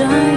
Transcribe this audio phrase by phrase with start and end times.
[0.00, 0.29] ว่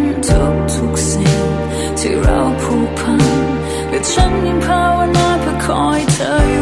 [0.00, 1.42] นทุกทุกๆสิ่ง
[1.98, 3.22] ที่เราผูกพัน
[3.88, 6.61] และฉันยังภาวนาเพื่อคอยเธออยู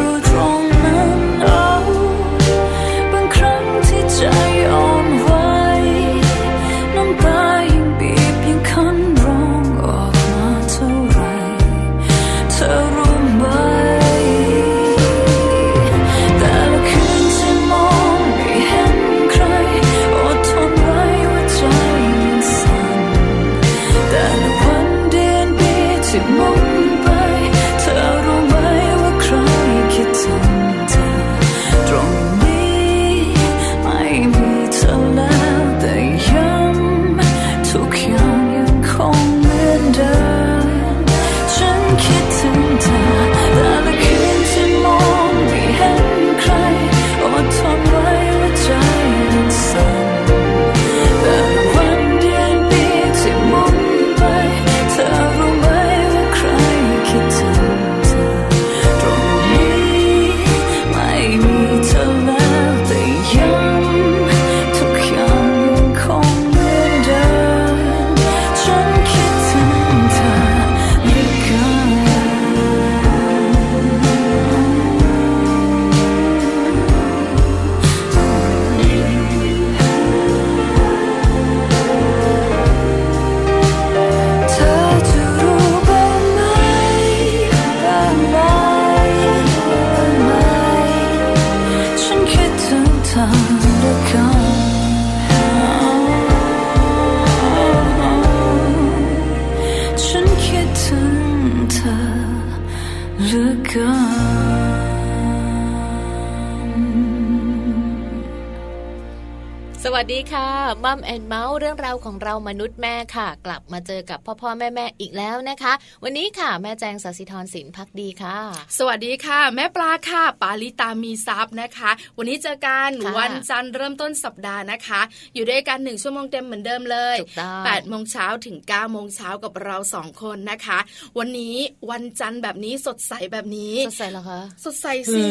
[110.03, 110.49] วัสดีค่ะ
[110.85, 115.73] มัมแอนเมาส์เรื่องราวของเรามนุษย์แม่ค่ะ กลับมาเจอกับพ่อพ่อแม่แม่อีกแล้วนะคะ
[116.03, 118.37] วันนี้ค่ะแม่แจงสัสิธรสินพักดีค่ะ
[118.77, 125.01] สวัสดีค่ะ แม่ปลาค่ะ ปาลิตามีซับนะคะ วันนี้เจอกันค่ะวันจันทร์เริ่มต้นสัปดาห์นะคะ
[125.35, 130.79] อยู่ด้วยกันหนึ่งชั่วโมงเต็มเหมือนเดิมเลยถูกต้อง8โมงเช้าถึง9โมงเช้ากับเราสองคนนะคะ
[131.17, 131.55] วันนี้
[131.91, 135.25] วันจันทร์แบบนี้สดใสแบบนี้สดใสเหรอคะสดใสสิ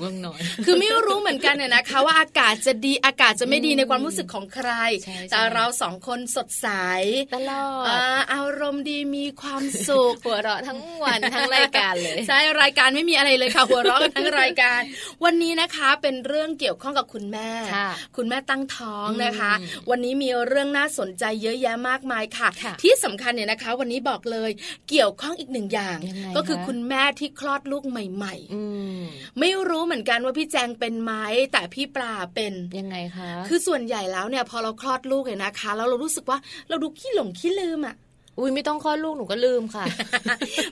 [0.00, 4.70] เมื่องหน่อยคือไม่รู้เหมือนกันเนี่ยนะคะ ว่าอากาศจะดีอากาศจะไม่ดีในความรู้สึกของใคร
[5.04, 6.68] ใช่ใช่แต่เราสองคนสดใส
[7.34, 8.00] ตลอดอ่า
[8.32, 14.80] อารมณ์ดีมีความสุขหัวเราะทั้งวันทั้งรายการเลยใช่รายการไม่มีอะไรเลยค่ะหัวเราะกันทั้งรายการ
[15.24, 24.50] วันนี้นะคะเป็นเรื่องเกี่ยวข้องกับคุณแม่ค่ะคุณแม่ตั้งท้องนะคะอืมวันนี้มีเรื่องน่าสนใจเยอะแยะมากมายค่ะค่ะที่สำคัญเนี่ยนะคะ วันนี้บอกเลย
[24.90, 28.62] เกี่ยวข้องอีกหนึ่งอย่างยังไงก็คือคะคุณแม่ที่คลอดลูกใหม่อื
[29.00, 31.12] มๆไม่รู้เหมือนกันว่าพี่แจงเป็นไหม
[31.52, 36.38] แต่พี่ปลาเป็นยังไงคะ คือส่วนใหญ่แล้วเนี่ยพอเราคลอดลูกเนี่ยนะคะแล้วเรารู้สึกว่า
[36.68, 37.94] เราดูขี้หลงขี้ลืมอะ
[38.38, 39.84] อุ้ยไม่ต้องคลอดลูกหนูก็ลืมค่ะ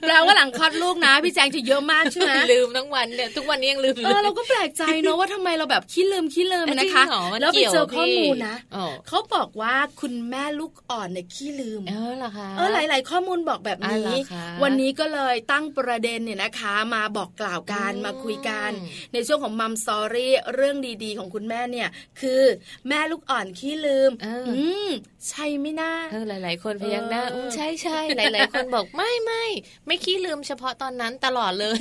[0.01, 18.71] แปลว่าหลังคลอดลูกนะพี่แจงจะเยอะมากใช่ไหมลืมทั้งวันเนี่ยทุกวันนี้ยังลืมเออเราก็แปลกใจเนอะว่าทำไมเราแบบขี้ลืมขี้ลืมนะคะจริงเหรอมันแล้วไปกี่ยเจอข้อมูลนะอ๋อเขาบอกว่าคุณแม่ลูกอ่อนเนี่ยขี้ลืมเออเหรอคะเออหลาย ๆ ข้อมูลบอกแบบอ๋อนี้เหรอคะวันนี้ก็เลยตั้งประเด็นเนี่ยนะคะ มาบอกกล่าวกันอืมมาคุยกัน
[19.13, 21.89] ในช่วงของมัมสอรี่เรื่องดีๆ ของคุณแม่เนี่ย
[22.21, 22.41] คือ
[22.87, 24.89] แม่ลูกอ่อนขี้ลืมเอออืม
[25.29, 29.45] ใช่ไหมนะเออหลาย ๆ คนพยักหน้าเอออืมใช่ใช่หลาย ๆ คนบอกไม่ไม่
[29.87, 31.79] ไม่ขี้ลืมเฉพาะตอนนั้นตลอดเลย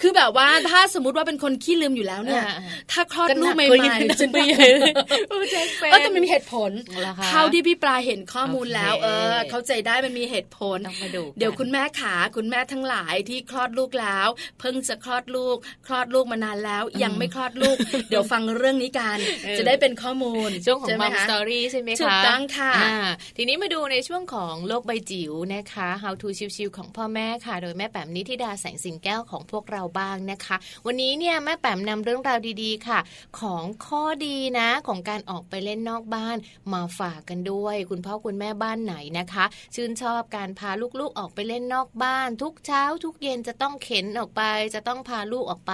[0.00, 2.56] คือแบบว่าถ้าสมมติว่าเป็นคนขี้ลืมอยู่แล้วเนี่ยอ่า
[2.92, 4.94] ถ้าคลอดก็หลูนักกใหม่กว่านี้ๆจะไปไปใหใหญ่ญ่เลเลยย
[5.28, 6.70] โอ้แจ็คเป็นเออแต่มันมีเหตุผล
[7.00, 14.28] เหรอคะเท่าที่พี่ปลาเห็นข้อมูลแล้วโอเคเออ เข้าใจได้มันมีเหตุผลต้องมาดูกันเดี๋ยวคุณแม่ขาคุณแม่ทั้งหลายที่คลอดลูกแล้ว
[14.60, 15.56] เพิ่งจะคลอดลูก
[15.86, 17.76] คลอดลูกมานานแล้ว ยังไม่คลอดลูก
[18.10, 22.96] เดี๋ยวฟังเรื่องนี้กันเออจะได้เป็นข้อมูลช่วงของใช่ไหมัมคะสตอรี่ใช่ไหมคะถูกต้องค่ะอ่า
[23.36, 32.98] ทีนี้มาดูในช่วงของโลกใบจิ๋วนะคะ How to ชิวๆของพ่อแม่ค่ะ โดยแม่แปมนิธิดาแสงสิงแก้วของพวกเราบ้างนะคะ วันนี้เนี่ยแม่แปมนำเรื่องราวดีๆค่ะ
[33.40, 36.36] ของข้อดีนะของการออกไปเล่นนอกบ้าน
[36.72, 40.70] มาฝากกันด้วย คุณพ่อคุณแม่บ้านไหนนะคะ ชื่นชอบการพา
[41.00, 44.42] ลูกๆออกไปเล่นนอกบ้าน ทุกเช้า ทุกเย็นจะต้องเข็นออกไป
[44.74, 45.72] จะต้องพาลูกออกไป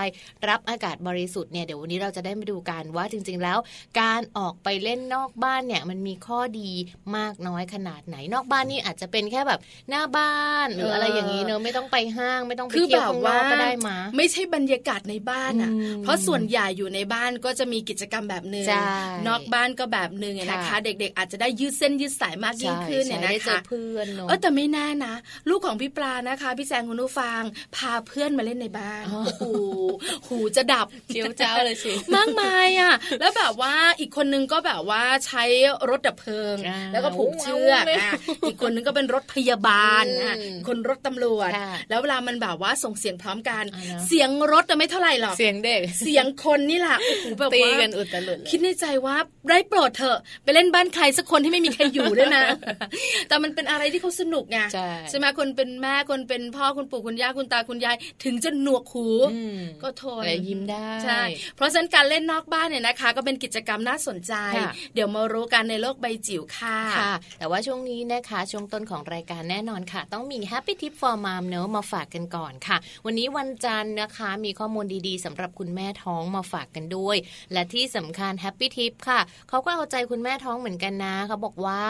[0.48, 3.58] รับอากาศบริสุทธิ์เนี่ยเดี๋ยววันนี้เราจะได้มาดูกันว่าจริง ๆ แล้ว
[4.00, 6.70] การออกไปเล่นนอกบ้านเนี่ยมันมีข้อดี
[7.16, 10.37] มากน้อยขนาดไหนนอกบ้านนี่อาจจะเป็นแค่แบบหน้าบ้า
[10.67, 18.90] นหรืออะไรอย่างนี้เนอะไม่ต้องไปห้างไม่ต้องไปคือเที่ยวแบบข้างนว่าอกก็ได้มาไม่ใช่บรรยากาศในบ้านอะอืมเพราะส่วนใหญ่อยู่ในบ้านก็จะมีกิจกรรมแบบหนึ่งใช่
[19.28, 25.14] นอกบ้านก็แบบหนึ่งอะนะคะค่ะเด็กๆ อาจจะได้ยืดเส้นยืดสายมากยิ่งขึ้นเนี่ยใช่นะได้เจอคะเพื่อนเนอะเออแต่ไม่แน่นะ
[25.49, 27.43] ลูกของพี่ปลานะคะพี่แจงคุณผู้ฟัง
[27.76, 29.43] พาเพื่อนมาเล่นในบ้านอ๋อโอ้โห
[30.28, 35.44] หูจะดับเจียวเจ้าเลยสิมากมายอะ แล้วแบบว่าอีกคนนึงก็แบบว่าใช้
[35.90, 49.16] รถดับเพลิงอ่าแล้วก็ผูกเชือกเอาเลยอะอีกคนนึงก็เป็นรถพยาบาลอะอืมคนรถตำรวจค่ะแล้วเวลามันแบบว่าส่งเสียงพร้อมกันอ่าเนอะเสียงรถจะไม่เท่าไหร่หรอกเสียงเด็กเสียงคนนี่แหละโอ้โหแบบตีว่ากันอุตลุดเลยคิดในใจว่า
[49.48, 52.44] ได้โปรดเถอะไปเล่นบ้านใครสักคนที่ไม่มีใครอยู่ด้วยนะ
[53.28, 54.58] แต่มันเป็นอะไรที่เขาสนุกไง
[55.10, 61.20] ใช่ไหมคนเป็นแม่คนเป็นพ่อคุณปู่คุณย่าคุณตาคุณยาย ถึงจะหนวกหูอืมก็ทนแต่ยิ้มได้ใช่
[61.56, 77.16] เพราะฉะนั้นการเล่นนอกบ้านเนี่ยนะคะ ก็เป็นกิจกรรมน่าสนใจค่ะเดี๋ยวมารู้กันในโลกใบจิ๋วค่ะค่ะแต่ว่าช่วงนี้นะคะ ช่วงต้นของรายการแน่นอนค่ะ ต้องมี Happy Tip for Mom เนอะมาฝากกันก่อนค่ะ วันนี้วันจันทร์นะคะ มีข้อมูลดีๆสำหรับคุณแม่ท้องมาฝากกันด้วย
[77.52, 81.82] และที่สำคัญ Happy Tip ค่ะ เขาก็เอาใจคุณแม่ท้องเหมือนกันนะเขาบอกว่า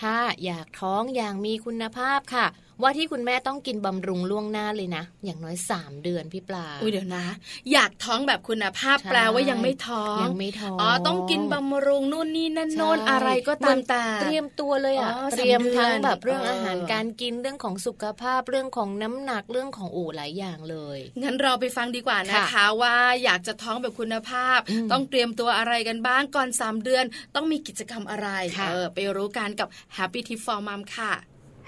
[0.00, 2.46] ถ้าอยากท้องอย่างมีคุณภาพค่ะ
[2.82, 7.24] ว่าที่คุณแม่ต้องกินบำรุงล่วงหน้าเลยนะ อย่างน้อย 3 เดือนพี่ปลาอุ้ยเดี๋ยวนะ
[7.72, 27.04] อยากท้องแบบคุณภาพใช่แปลว่ายังไม่ท้องยังไม่ท้องอ๋อต้องกินบำรุงนู่นนี่นั่นโน่นใช่อะไรก็ตามแต่เตรียมตัวเลยอะอ๋อเตรียมสามเดือนทั้งแบบเรื่องเออออาหารการกินเรื่องของสุขภาพเรื่องของน้ำหนักเรื่องของอู่หลายอย่างเลยงั้นเราไปฟังดีกว่านะคะค่ะว่าอยากจะท้องแบบคุณภาพอืมต้องเตรียมตัวอะไรกันบ้างก่อน 3 เดือน
[27.34, 28.28] ต้องมีกิจกรรมอะไร
[28.58, 31.12] ค่ะเออไปรู้กันกับ Happy Tip for Mom ค่ะ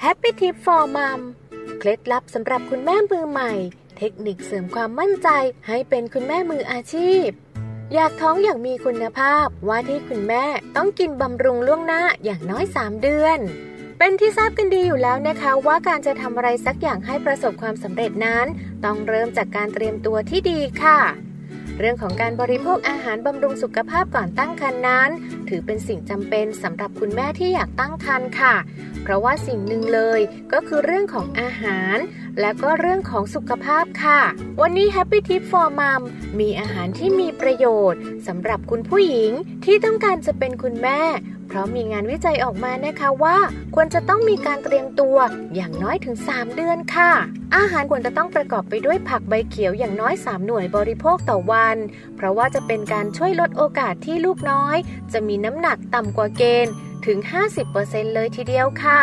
[0.05, 1.21] Happy Tip for Mom
[1.79, 3.53] เคล็ดลับสำหรับคุณแม่มือใหม่
[3.99, 5.29] เทคนิคเสริมความมั่นใจ
[5.67, 7.29] ให้เป็นคุณแม่มืออาชีพ
[7.95, 10.45] อยากท้องอย่างมีคุณภาพว่าที่คุณแม่
[10.77, 13.39] ต้องกินบำรุงล่วงหน้าอย่างน้อย 3 เดือน
[13.99, 18.47] เป็นที่ทราบกันดีอยู่แล้วนะคะ ว่าการจะทำอะไรสักอย่างให้ประสบความสำเร็จนั้น
[18.85, 21.01] ต้องเริ่มจากการเตรียมตัวที่ดีค่ะ
[21.79, 25.11] เรื่องของการบริโภคอาหารบำรุงสุขภาพก่อนตั้งครรภ์นั้น
[25.49, 28.55] ถือเป็นสิ่งจำเป็นสำหรับคุณแม่ที่อยากตั้งครรภ์ค่ะ
[29.03, 30.21] เพราะว่าสิ่งหนึ่งเลย
[30.53, 31.97] ก็คือเรื่องของอาหาร
[32.41, 34.21] และก็เรื่องของสุขภาพค่ะ
[34.61, 36.03] วันนี้ Happy Tip for Mom
[36.39, 39.31] มีอาหารที่มีประโยชน์สำหรับคุณผู้หญิง
[39.65, 41.01] ที่ต้องการจะเป็นคุณแม่
[41.49, 43.37] เพราะมีงานวิจัยออกมานะคะว่า
[43.75, 45.17] ควรจะต้องมีการเตรียมตัว
[45.55, 47.13] อย่างน้อยถึง 3 เดือนค่ะ
[47.57, 51.77] อาหารควรจะต้องประกอบไปด้วยผักใบเขียวอย่างน้อย 3 หน่วยบริโภคต่อวัน
[52.17, 54.77] เพราะว่าจะเป็นการช่วยลดโอกาสที่ลูกน้อย
[55.13, 56.73] จะมีน้ำหนักต่ำกว่าเกณฑ์
[57.07, 57.19] ถึง
[57.67, 59.03] 50%เลยทีเดียวค่ะ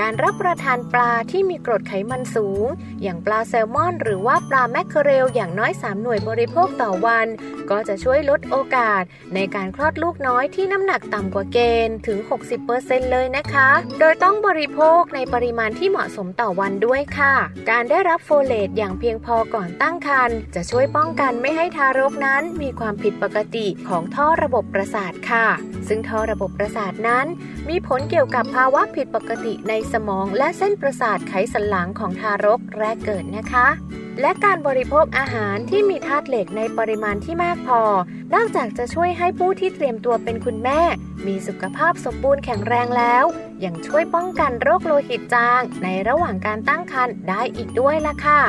[0.00, 2.66] การรับประทานปลาที่มีกรดไขมันสูง
[3.02, 7.26] อย่างปลาแซลมอน หรือว่าปลาแมคเคอเรลอย่างน้อย 3 หน่วยบริโภคต่อวัน
[7.70, 9.02] ก็จะช่วยลดโอกาส
[9.34, 12.18] ในการคลอดลูกน้อยที่น้ำหนักต่ำกว่าเกณฑ์ถึง
[12.66, 17.34] 60%เลยนะคะ โดยต้องบริโภคในปริมาณที่เหมาะสมต่อวันด้วยค่ะ
[17.70, 25.46] การได้รับโฟเลตอย่างเพียงพอก่อนตั้งครรภ์จะช่วยป้องกันไม่ให้ทารกนั้นมีความผิดปกติของท่อระบบประสาทค่ะ
[25.88, 27.26] ซึ่งท่อระบบประสาทนั้น
[27.68, 33.68] มีผลเกี่ยวกับภาวะผิดปกติในสมองและเส้นประสาทไขสันหลังของทารกแรกเกิดนะคะ
[34.20, 37.82] และการบริโภคอาหารที่มีธาตุเหล็กในปริมาณที่มากพอ
[38.34, 40.80] นอกจากจะช่วยให้ผู้ที่เตรียมตัวเป็นคุณแม่
[41.26, 43.24] มีสุขภาพสมบูรณ์แข็งแรงแล้ว
[43.64, 48.42] ยังช่วยป้องกันโรคโลหิตจางในระหว่างการตั้งครรภ์ได้อีกด้วยล่ะค่ะ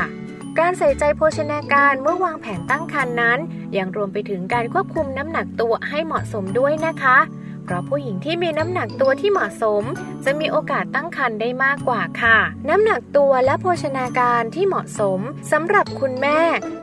[0.60, 3.39] การใส่ใจโภชนาการเมื่อวางแผนตั้งครรภ์นั้น
[3.77, 7.17] ยังรวมไปถึงการควบคุมน้ำหนักตัวให้เหมาะสมด้วยนะคะ
[7.63, 9.84] เพราะผู้หญิงที่มีน้ำหนักตัวที่เหมาะสม
[10.25, 12.38] จะมีโอกาสตั้งครรภ์ได้มากกว่าค่ะ
[12.70, 15.20] น้ำหนักตัวและโภชนาการที่เหมาะสม
[15.51, 16.39] สำหรับคุณแม่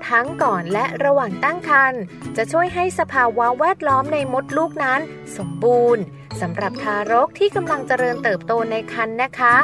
[0.08, 2.00] ทั้งก่อนและระหว่างตั้งครรภ์
[2.36, 5.00] จะช่วยให้สภาวะแวดล้อมในมดลูกนั้น
[5.36, 6.02] สมบูรณ์
[6.40, 9.56] สำหรับทารกที่กำลังเจริญเติบโตในครรภ์นะคะ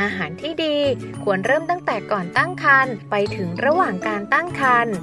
[0.00, 0.76] อาหารที่ดี
[1.22, 4.94] ควรเริ่มตั้งแต่ก่อนตั้งครรภ์ไปถึงระหว่างการตั้งครรภ์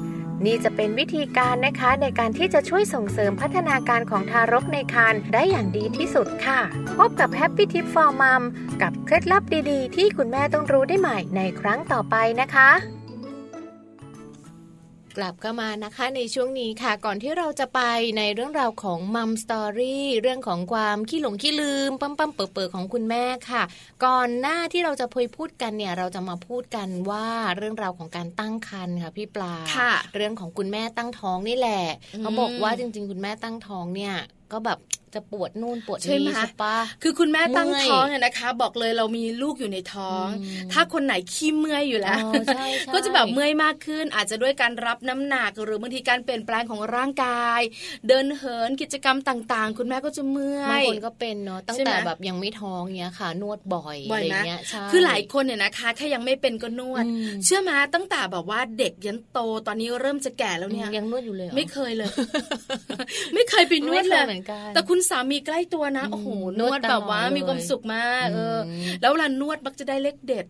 [0.46, 6.60] นี่จะเป็นวิธีการนะคะในการที่จะช่วยส่งเสริมพัฒนาการของทารกในครรภ์ได้อย่างดีที่สุดค่ะ
[6.98, 8.44] พบกับ Happy Tip for Mom
[8.82, 12.70] กับเคล็ดลับดีๆ ที่คุณแม่ต้องรู้ได้ใหม่ในครั้งต่อไปนะคะ
[15.18, 17.82] กลับเข้ามานะคะในช่วงนี้ค่ะ ก่อนที่เราจะไป
[18.18, 23.64] ในเรื่องราวของมัมสตอรี่เรื่องของความขี้หลงขี้ลืมปั๊มปั๊มเปิดเปิดของคุณแม่ค่ะ
[24.06, 27.28] ก่อนหน้าที่เราจะพยพูดกันเนี่ยเราจะมาพูดกันว่า
[27.58, 34.16] เรื่องราวของการตั้งครรภ์ค่ะพี่ปลาค่ะเรื่องของคุณแม่ตั้งท้องนี่แหละอืมเขาบอกว่าจริง ๆ คุณแม่ตั้งท้องเนี่ย
[34.52, 34.80] ก็แบบ
[35.16, 47.62] จะปวดนู่นปวดใช่ไหมนี่ใช่ปะคือคุณแม่ตั้งเมื่อยท้องเนี่ยนะคะ บอกเลยเรามีลูกอยู่ในท้องอืมถ้าคนไหนขี้เมื่อยอยู่แล้วอ๋อใช่ใช่ก็จะแบบเมื่อยมากขึ้น อาจจะด้วยการรับน้ำหนักหรือบางทีการเปลี่ยนแปลงของร่างกาย
[48.08, 62.12] เดินเหินกิจกรรมต่าง ๆ คุณแม่ก็จะเมื่อบางยคนก็เป็นเนาะตั้งใช่ไหมแต่แบบยังไม่ท้องเนี้ยค่ะ นวดบ่อยบ่อะอยไรนะเงี้ยใช่คือหลายคนเนี่ยนะคะแค่ยังไม่เป็นก็นวดอืมเชื่อมาตั้งแต่แบบว่าเด็กยันโตตอนนี้เริ่มจะแก่แล้วเนี่ยยังนวดอยู่เลยหรอไม่เคยเลย
[63.36, 66.28] ไม่เคยไปนวดเลยไม่คเหมือนกันแต่คุณสามีใกล้ตัวนะอืมโอ้โห
[66.60, 70.46] นนววดดแบบว่าตลอดเลยมีความสุขมากเอออมแล้วเวลานวดมักจะได้เลขเด็ด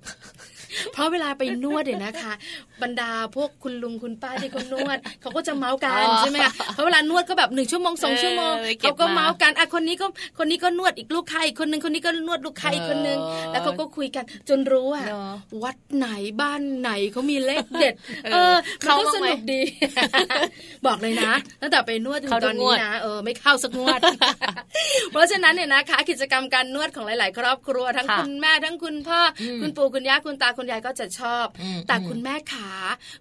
[0.93, 2.33] เพราะเวลาไปนวดเนี่ยนะคะ
[2.81, 10.05] บรรดาพวกคุณลุงคุณป้าที่เขานวดเขาก็จะเมาส์กันอ๋อใช่ไหมคะเพราะเวลานวดก็แบบหนึ่งชั่วโมงสองเออชั่วโมงไปเก็บเขาก็มาเมาส์กันอะคนนี้ก็
[10.37, 15.33] คนนี้ก็นวดอีกลูกค้าอีกคนนึงคนนี้ก็นวดลูกค้าอีกคนนึงเออแล้วเขาก็คุยกันจนรู้อะเนอะ
[15.63, 16.07] วัดไหน
[16.41, 17.93] บ้านไหนเขามีเลขเด็ด
[18.33, 19.61] เออเออมันเข้าก็บ้างสไหมนุกดี
[20.85, 21.31] บอกเลยนะ
[21.61, 23.99] ตั้งแต่ไปนวดถึงเข้าทุตกอนงนี้วดนะเออไม่เข้าสักงวด
[25.11, 32.69] เพราะฉะนั้นเนี่ยนะคะ กิจกรรมการนวดของหลาย ๆ ครอบครัว ทั้งค่ะคุณแม่ทั้งคุณพ่ออมคุณปู่คุณย่าคุณตาคุณยายก็จะชอบอืมแต่อืมคุณแม่ขา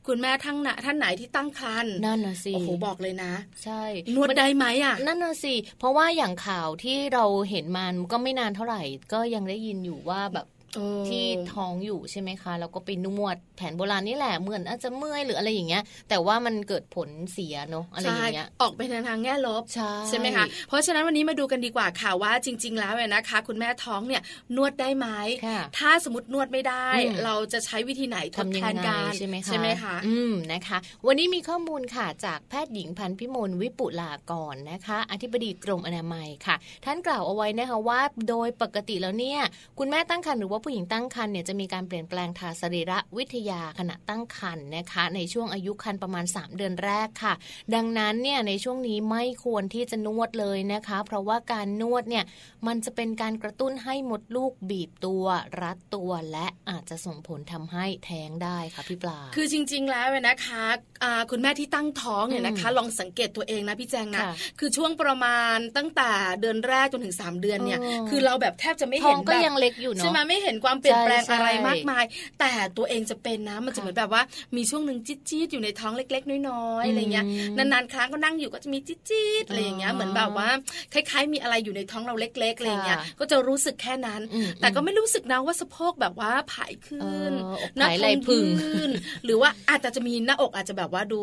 [0.07, 3.33] คุณแม่ทั้งน่ะท่านไหนที่ตั้งครรภ์นั่นน่ะสิโอ้โหบอกเลยนะ
[3.64, 3.83] ใช่
[4.14, 10.62] นวดได้ไหมอะนั่นน่ะสิเพราะว่าอย่างข่าวที่เราเห็นมันก็ไม่นานเท่าไหร่ ก็ยังได้ยินอยู่ว่าแบบเออ
[11.09, 24.23] ที่ท้องอยู่ใช่ไหมคะแล้วก็ไปนวดแผนโบราณนี่แหละเหมือนอาจจะเมื่อยหรืออะไรอย่างเงี้ย แต่ว่ามันเกิดผลเสียเนอะอะไรอย่างเงี้ยใช่ออกไปในทางแง่ลบใช่ใช่ไหมคะเพราะฉะนั้นวันนี้มาดูกันดีกว่าค่ะว่าจริง ๆ แล้วเนี่ยนะคะ คุณแม่ท้องเนี่ย
[24.57, 25.09] นวดได้ไหม
[25.47, 39.41] ค่ะถ้าสมมตินวดไม่ได้อืมเราจะใช้วิธีไหนทดทำยัแทงนไงกันใช่ไหมคะใช่ไหมคะอืมนะคะ วันนี้มีข้อมูลค่ะจากแพทย์หญิงพันธุ์พิมลวิปุลากรนะคะ อธิบดีกรมอนามัยค่ะ ท่านกล่าวเอาไว้นะคะว่า โดยปกติแล้วเนี่ย
[39.79, 47.35] คุณแม่ตั้งครรภ์หรือว่าผู้หญิงตั้งครรภ์เนี่ยจะมีการเปลี่ยนแปลงทางสรีระวิทยาขณะตั้งครรภ์นะคะ ในช่วงอายุครรภ์ประมาณ 3 เดือนแรกค่ะ
[47.75, 52.25] ดังนั้นเนี่ยในช่วงนี้ไม่ควรที่จะนวดเลยนะคะ เพราะว่าการนวดเนี่ย
[52.66, 55.25] มันจะเป็นการกระตุ้นให้มดลูกบีบตัว
[55.61, 60.64] รัดตัวและอาจจะส่งผลทำให้แท้งได้ค่ะพี่ปลา คือจริง ๆ แล้วเนี่ยนะคะ
[61.02, 72.04] อ่าคุณแม่ที่ตั้งท้องเนี่ยนะคะ ลองสังเกตตัวเองนะพี่แจงนะค่ะคือช่วงประมาณตั้งแต่เดือนแรกจนถึง 3 เดือนเนี่ยอ๋อคือเราแบบแทบจะไม่ท้เห็องนก็แบบยังเล็กอยู่เนาะใช่ไหมไม่เห็นความเปลี่ยนแปลงใช่อะไรใช่มากมาย
[72.40, 74.23] แต่ตัวเองจะเป็นนะมันจะค่ะเหมือนแบบว่า
[74.56, 80.49] มีช่วงหนึ่งจี๊ดๆอยู่ในท้องเล็ก ๆ น้อยๆอืมอะไรเงี้ยนานๆครั้งก็นั่งอยู่ก็จะมีจี๊ดๆอะไรอย่างเงี้ยอ๋อเหมือนแบบว่า
[80.92, 88.90] คล้ายๆ มีอะไรอยู่ในท้องเราเล็กๆอะไรเงี้ยค่ะก็จะรู้สึกแค่นั้นอืมแต่ก็ไม่รู้สึกนะว่าสะโพกแบบว่าผายขึ้นเอออกหน้าผายท้ไหอล่งพึ่งยื่น
[89.25, 91.21] หรือว่าอาจจะจะมีหน้าอกอาจจะแบบว่าดู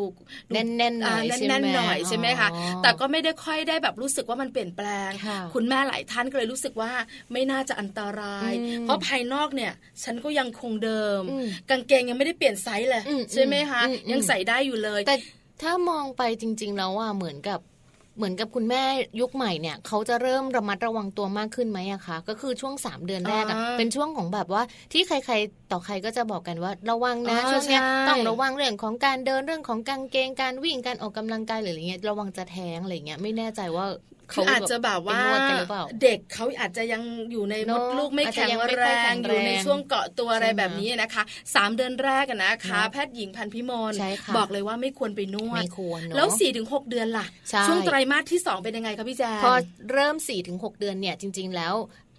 [0.48, 6.92] ดูแน่นๆหน่อยาใช่ไหมแน่นๆหน่อยใช่ไหมคะอ๋อแต่ก็ไม่ได้ค่อยได้แบบรู้สึกว่ามันเปลี่ยนแปลงค่ะคุณแม่หลายท่านก็เลยรู้สึกว่า
[7.32, 9.72] ไม่น่าจะอันตรายอืมเพราะภายนอกเนี่ย
[10.02, 15.16] ฉันก็ยังคงเดิมอืมกางเกงยังไม่ได้เปลี่ยนไซส์เลยอืมใช่ไหมคะอืมอืมยังใส่ได้อยู่เลย แต่
[15.62, 17.60] ถ้ามองไปจริง ๆ แล้วอะเหมือนกับ
[18.16, 18.82] เหมือนกับคุณแม่
[19.20, 24.62] ยุคใหม่เนี่ยเขาจะเริ่มระมัดระวังตัวมากขึ้นไหมอะคะก็คือช่วง 3 เดือนแรกอะอ่าเป็นช่วงของแบบว่า
[24.92, 33.86] ที่ใครๆ ต่อใครก็จะบอกกันว่าระวังนะอ่าช่วงเนี้ยใช่ต้องระวังเรื่องของการเดินเรื่องของกางเกงการวิ่งการออกกำลังกายหรืออะไรเงี้ยระวังจะแท้งอะไรเงี้ยไม่แน่ใจว่า
[34.32, 41.22] คืออาจจะแบบว่าไปนวดกันหรือเปล่าเด็กเขาอาจจะยังอยู่ในมเนดอะลูกไม่อาจจะแข็งยังไม่แรค่อยแข็งงอยู่ในแรงช่วงเกาะตัวอะไรใช่ไหมแบบนี้นะคะ
[41.54, 49.52] สามเดือนแรกอะนะคะเนอะแพทย์หญิงพันธุ์พิมลใช่ค่ะบอกเลยว่าไม่ควรไปนวดไม่ควรเนอะแล้วสี่ถึงหกเดือนล่ะใช่ช่วงไตรมาสที่สองเป็นยังไงคะพี่แจงพอ
[49.92, 50.16] เริ่ม
[50.48, 52.09] 4-6เดือนเนี่ยจริง ๆ แล้วอ่า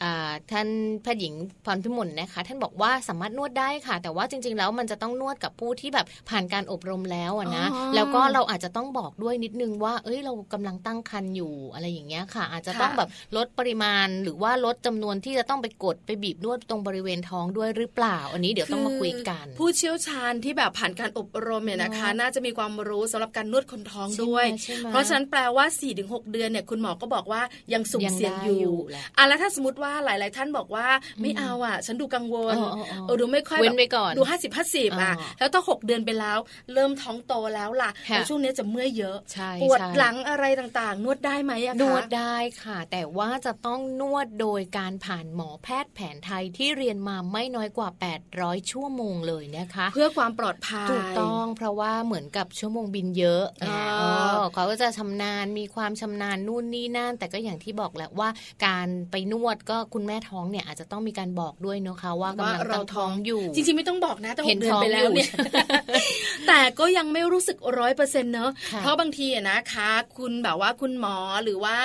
[0.52, 0.68] ท่าน
[1.04, 1.34] แพทย์หญิง
[1.66, 25.66] พรพิมลนะคะ ท่านบอกว่าสามารถนวดได้ค่ะ แต่ว่าจริง ๆ แล้วมันจะต้องนวดกับผู้ที่แบบผ่านการอบรมแล้วอะนะอ๋อแล้วก็เราอาจจะต้องบอกด้วยนิดนึงว่า เอ้ยเรากำลังตั้งครรภ์อยู่อะไรอย่างเงี้ยค่ะ อาจจะต้องค่ะแบบลดปริมาณหรือว่าลดจำนวนที่จะต้องไปกดไปบีบนวดตรงบริเวณท้องด้วยหรือเปล่า อันนี้เดี๋ยวต้องมาคุยกันอผู้เชี่ยวชาญที่แบบผ่านการอบรมเนี่ยนะคะเนอะน่าจะมีความรู้สำหรับการนวดคนท้องด้วยใช่ไหมเพราะฉะนั้นแปลว่า
[25.98, 27.42] 4-6เดือนเนี่ยคุณหมอก็บอกว่า
[27.74, 30.88] ยังสุ่มยังเสี่ยงได้อยู่อยู่แหละอะแล้วถ้าสมมติว่าหลาย ๆ ท่านบอกว่า
[31.22, 36.38] ไม่เอาอะ ฉันดูกังวลเออเออเออเออดูไม่ค่อยเว้นแบบไว้ก่อนดู50 50อะอ่าแล้วถ้า6เดือนไปแล้ว
[36.74, 47.90] เริ่มท้องโตแล้วล่ะค่ะแล้วช่วงนี้จะเมื่อยเยอะใช่ปวดใช่หลังอะไรต่างๆ นวดได้ไหมอะคะนวดได้ค่ะ แต่ว่าจะต้องนวดโดยการผ่านหมอแพทย์แผนไทยที่เรียนมาไม่น้อยกว่า
[48.30, 54.04] 800 ชั่วโมงเลยนะคะ เพื่อความปลอดภัยถูกต้องเพราะว่าเหมือนกับชั่วโมงบินเยอะอ่าเอ
[54.40, 58.30] อเขาก็จะชำนาญมีความชำนาญนู่นนี่นั่นแต่ก็อย่างที่บอกแหละว่า
[58.66, 71.78] การไปนวดก็คุณแม่ท้องเนี่ยอาจจะต้องมีการบอกด้วยเนะคะว่ากำลังตั้งท้องอยู่ จริงๆไม่ต้องบอกนะแต่หเห็กนเดือนท้องไปแล้วเนี่ยอยู่แต่ก็ยังไม่รู้สึกร้อยเปอร์เซ็นต์เนอะค่ะเพราะบางทีอะนะคะ คุณแบบว่าคุณหมอหรือว่า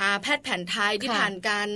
[0.00, 1.68] อ่าแพทย์แผนไทยที่ค่ะผ่านการ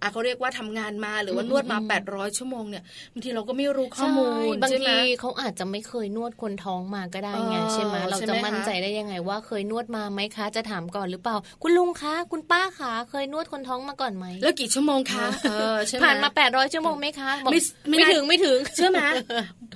[0.00, 19.02] อ่าเขาเรียกว่าทำงานมาหรือว่าอืมนวดมาอืม800 ชั่วโมงเนี่ยบางทีเราก็ไม่รู้ข้อมูลใช่บางใช่ไหมทีเขาอาจจะไม่เคยนวดคนท้องมาก็ได้ไงเออใช่ไหมเราใช่ไหมจะมั่นคะใจได้ยังไงว่าเคยนวดมาไหมคะ จะถามก่อนหรือเปล่า คุณลุงคะ คุณป้าคะเคยนวดคนท้องมาก่อนไหมแล้วกี่ชั่วโมงคะเออใช่ไหมผ่านมา 800 ชั่วโมงไหมคะบอกไม่ไม่ไม่นานถึงไม่ถึงเชื่อไหม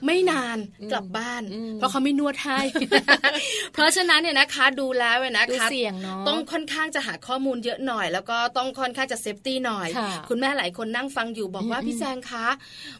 [0.06, 0.58] ไม่นาน
[0.92, 2.58] กลับบ้านอืมเพราะเขาไม่นวดให้
[3.72, 12.46] เพราะฉะนั้นเนี่ยนะคะดูแล้วเนี่ยนะดูคะเสี่ยงเนาะต้องค่อนข้างจะหาข้อมูลเยอะหน่อย แล้วก็ต้องค่อนข้างจะเซฟตี้หน่อยค่ะคุณแม่หลายคนนั่งฟังอยู่บอกว่าอืมพี่แจงคะ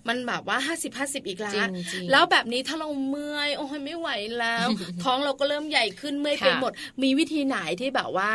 [0.09, 4.67] มันแบบว่า 50 50 อีกแล้จริวงจริงแล้วแบบนี้ถ้าเราเมื่อยโอ้ยไม่ไหวแล้ว
[5.05, 6.73] ท้องเราก็เริ่มใหญ่ขึ้นเมื่อยไปค่ะหมด
[7.03, 8.33] มีวิธีไหนที่แบบว่า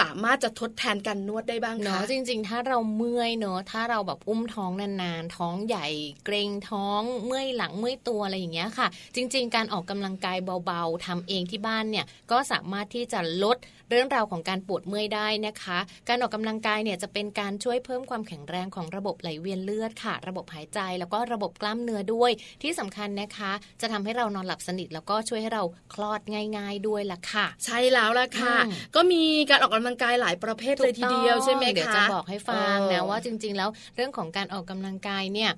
[0.00, 5.86] สามารถจะทดแทนการนวดได้บ้างเนาะคะจริง ๆ ถ้าเราเมื่อยเนาะถ้าเราแบบอุ้มท้องนานๆ ท้องใหญ่
[6.24, 13.56] เกรงท้องเมื่อยหลังเมื่อยตัวอะไรอย่างเงี้ยค่ะ จริง ๆ การออกกำลังกายเบาๆทำเองที่บ้านเนี่ยก็สามารถที่จะลด
[13.90, 15.78] เรื่องราวของการปวดเมื่อยได้นะคะ
[16.08, 22.30] การออกกำลังกายเนี่ยจะเป็นการช่วยเพิ่มความแข็งแรงของระบบไหลเวียนเลือดค่ะ ระบบหายใจแล้วก็ระบบกล้ามเนื้อด้วย
[22.62, 25.62] ที่สำคัญนะคะ จะทำให้เรานอนหลับสนิทแล้วก็ช่วยให้เรา
[25.94, 26.20] คลอด
[26.56, 35.50] ง่าย ๆด้วยล่ะค่ะ ใช่แล้วล่ะค่ะอืมก็มีการออกกำลังกายหลายประเภทเลยทีเดียวใช่ไหมคะเดี๋ยวจะบอกให้ฟังเอนะว่าจริง ๆ แล้วเรื่องของการออกกำลังกายเนี่ย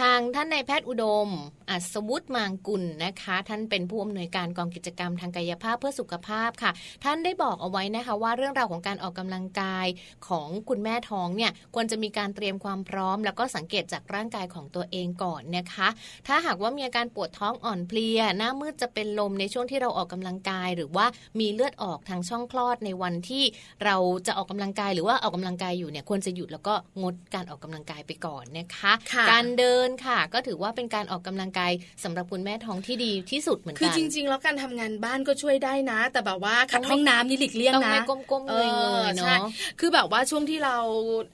[0.00, 1.28] ทางท่านนายแพทย์อุดม
[1.70, 6.70] อัศวุฒิมางกุลนะคะ ท่านเป็นผู้อำนวยการกองกิจกรรมทางกายภาพเพื่อสุขภาพค่ะ
[7.04, 9.86] ท่านได้บอกเอาไว้นะคะว่าเรื่องราวของการออกกำลังกาย
[10.28, 15.88] ของคุณแม่ท้องเนี่ยควรจะมีการเตรียมความพร้อม แล้วก็สังเกตจากร่างกายของตัวเองก่อนนะคะ
[16.26, 21.06] ถ้าหากว่ามีอาการปวดท้องอ่อนเพลีย หน้ามืดจะเป็นลมในช่วงที่เราออกกำลังกาย หรือว่า
[21.40, 23.44] มีเลือดออกทางช่องคลอดในวันที่
[23.84, 31.72] เราจะออกกำลังกายหรือว่าออกกำลังกายอยู่เนี่ยควรจะหยุดแล้วก็งดการออกกำลังกายไปก่อนนะคะค่ะการเดินค่ะ ก็ถือว่าเป็นการออกกำลังกาย
[32.04, 39.48] สำหรับคุณแม่ท้องที่ดีที่สุดเหมือนคือกันจริง ๆ แล้วการทำงานบ้านก็ช่วยได้นะ แต่แบบว่าขัดต้องไม่ห้องน้ำนี่หลีกเลี่ยงต้องนะไม่ก้มๆเงยออๆใช่เนาะ
[39.80, 40.76] คือแบบว่าช่วงที่เรา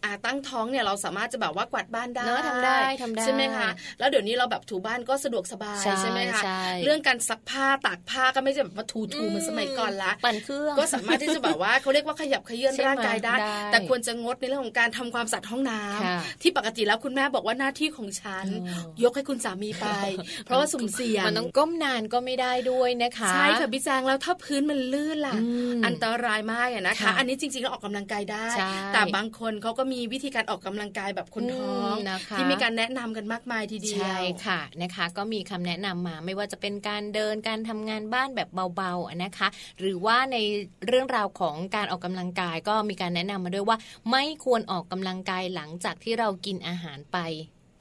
[0.04, 19.86] อ่าตั้งท้องเนี่ยเราสามารถจะแบบว่ากวาดบ้านได้เนอะทำได้ทำได้ใช่ไหมคะแล้วเดี๋ยวนี้เราแบบถูบ้านก็สะดวกสบายใช่ใช่ไหมคะใช่เรื่องการซักผ้าตากผ้าก็ไม่ใช่แบบว่าถูถูๆเหมือนสมัยก่อนละปั่นเครื่องก็สามารถที่จะแบบว่าเขาเรียกว่าขยับเขยื่อนใช่ไหมร่างกายได้ได้ แต่ควรจะงดในเรื่องของการทำความสะอาดห้องน้ำค่ะที่ปกติแล้วคุณแม่บอกว่าหน้าที่ของฉันอ๋อยกให้คุณสามีไป
[20.44, 25.46] เพราะว่าสุ่มเสี่ยงมันต้องก้มนานก็ไม่ได้ด้วยนะคะใช่ค่ะพี่แจงแล้วถ้าพื้นมันลื่นล่ะอื
[25.78, 39.48] มอันตรายมากอะนะคะค่ะอันนี้จริงๆแล้วออกกำลังกายได้ใช่แต่บางคนเขาก็มีวิธีการออกกำลังกายแบบคนท้องอืมนะคะที่มีการแนะนำกันมากมายทีเดียวใช่ค่ะนะคะ ก็มีคำแนะนำมาไม่ว่าจะเป็นการเดินการทำงานบ้านแบบเบาๆนะคะ
[39.80, 40.36] หรือว่าใน
[40.86, 43.76] เรื่องราวของการออกกำลังกายก็มีการแนะนำมาด้วยว่า
[44.10, 47.18] ไม่ควรออกกำลังกายหลังจากที่เรากินอาหารไป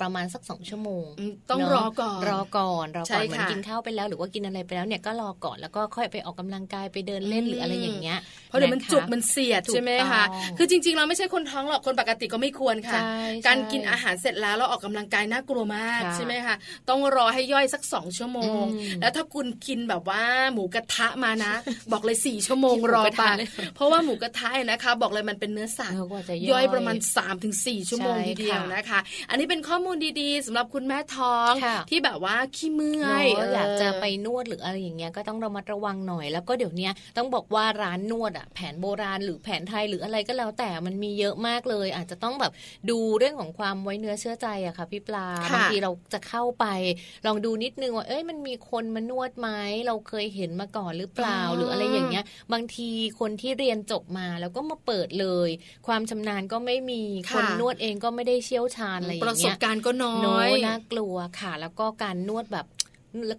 [0.01, 16.55] ประมาณสักสองชั่วโมงอืมต้องเนะรอก่อนรอก่อนรอใช่ก่อนเหมือนค่ะกินข้าวไปแล้ว หรือว่ากินอะไรไปแล้วเนี่ยก็รอก่อนแล้วก็ค่อยไปออกกำลังกายไปเดินเล่นหรืออะไรอย่างเงี้ยเพราะเดี๋ยวมันคจุกมันเสียดถูกใช่ไหมคะต้องคือจริง ๆ เราไม่ใช่คนท้องหรอกคนปกติก็ไม่ควรค่ะใช่การใช่กินอาหารเสร็จแล้วเราออกกำลังกายน่ากลัวมากค่ะใช่ไหมคะ
[16.89, 21.53] ต้องรอให้ย่อยสักสองชั่วโมงอืมแล้วถ้าคุณกินแบบว่าหมูกระทะมานะ
[21.91, 26.97] บอกเลยสี่ชั่วโมงกินหมูรอกระไปทะเลยเพราะว่าหมูกระทะเนี่ยนะคะ บอกเลยมันเป็นเนื้อสัตว์เออกว่าจะย่อยประมาณ
[27.43, 42.51] 3-4ชั่วโมงใช่ทีเดียวค่ะนะคะ อันนี้เป็นข้อมูลดีๆสำหรับคุณแม่ท้องค่ะที่แบบว่าขี้เมื่อเนยอะอยากจะไปนวดหรืออะไรอย่างเงี้ยก็ต้องระมัดระวังหน่อย แล้วก็เดี๋ยวเนี้ยต้องบอกว่าร้านนวดอะแผนโบราณหรือแผนไทยหรืออะไรก็แล้วแต่มันมีเยอะมากเลย อาจจะต้องแบบ
[42.89, 46.65] ดูเรื่องของความไว้เนื้อเชื่อใจอะค่ะพี่ปลาค่ะบางทีเราจะเข้าไป
[47.25, 49.49] ลองดูนิดนึงว่าเอ้ยมันมีคนมานวดไหม
[49.87, 55.49] เราเคยเห็นมาก่อนหรือเปล่าอ๋อหรืออะไรอย่างเงี้ย บางทีคนที่เรียนจบมาแล้วก็มาเปิดเลย
[55.87, 62.65] ความชำนาญก็ไม่มีค่ะคนนวดเองก็ไม่ได้เชี่ยวชาญอะไรอปย่าระงสเงี้บยการณ์ก็น้อน้อยน่ากลัวค่ะ แล้วก็การนวดแบบ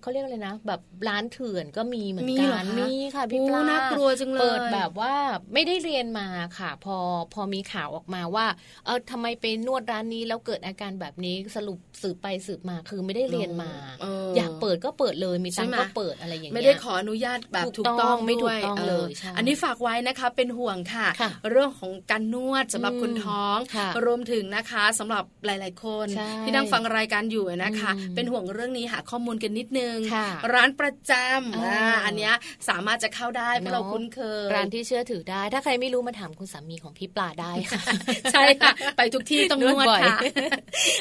[0.02, 5.14] เขาเรียกอะไรนะ แบบร้านเถื่อนก็มีเหมือนมีกัเหรอนคะมีค่ะพี่โอ้ปลาน่ากลัวจังเลยเปิดแบบว่า
[5.54, 6.96] ไม่ได้เรียนมาค่ะ พอ
[7.34, 8.46] พอมีข่าวออกมาว่า
[8.84, 13.70] เออทำไมไปนวดร้านนี้แล้วเกิดอาการแบบนี้สรุปสืบไปสืบมาคือไม่ได้เรียนมา
[14.02, 32.34] เออออยากเปิดก็เปิดเลยมีตังใช่ค์ไหมก็เปิดอะไรอย่างเงี้ยไม่ได้ขออนุญาตแบบถูถูกกต้ต้อองงไม่ถูกด้วยต้องเลยใช่อันนี้ฝากไว้นะคะเป็นห่วงค่ะค่ะเรื่องของการนวดสำหรับอืมคุณท้องค่ะรวมถึงนะคะสำหรับหลาย ๆ คนใช่ที่นั่งฟังรายการอยู่นะคะอืมเป็นห่วงเรื่องนี้หาข้อมูลกันนิดนึงค่ะร้านประจำอ่าอ่าอันเนี้ย
[32.68, 37.80] สามารถจะเข้าได้เพราะเนอะเราคุ้นเคย ร้านที่เชื่อถือได้ ถ้าใครไม่รู้มาถามคุณสามีของพี่ปลาได้ค่ะ
[38.32, 40.18] ใช่ค่ะ ไปทุกที่ต้องนนววดดบ่อยค่ะ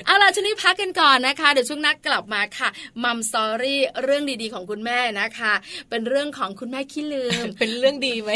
[0.06, 2.70] เอาล่ะช่วงนี้พักกันก่อนนะคะ เดี๋ยวช่วงหนักกลับมาค่ะ
[3.04, 5.54] มัมสตอรี่เรื่องดีๆของคุณแม่นะคะ
[5.90, 8.32] เป็นเรื่องของคุณแม่ขี้ลืม เป็นเรื่องดีไหม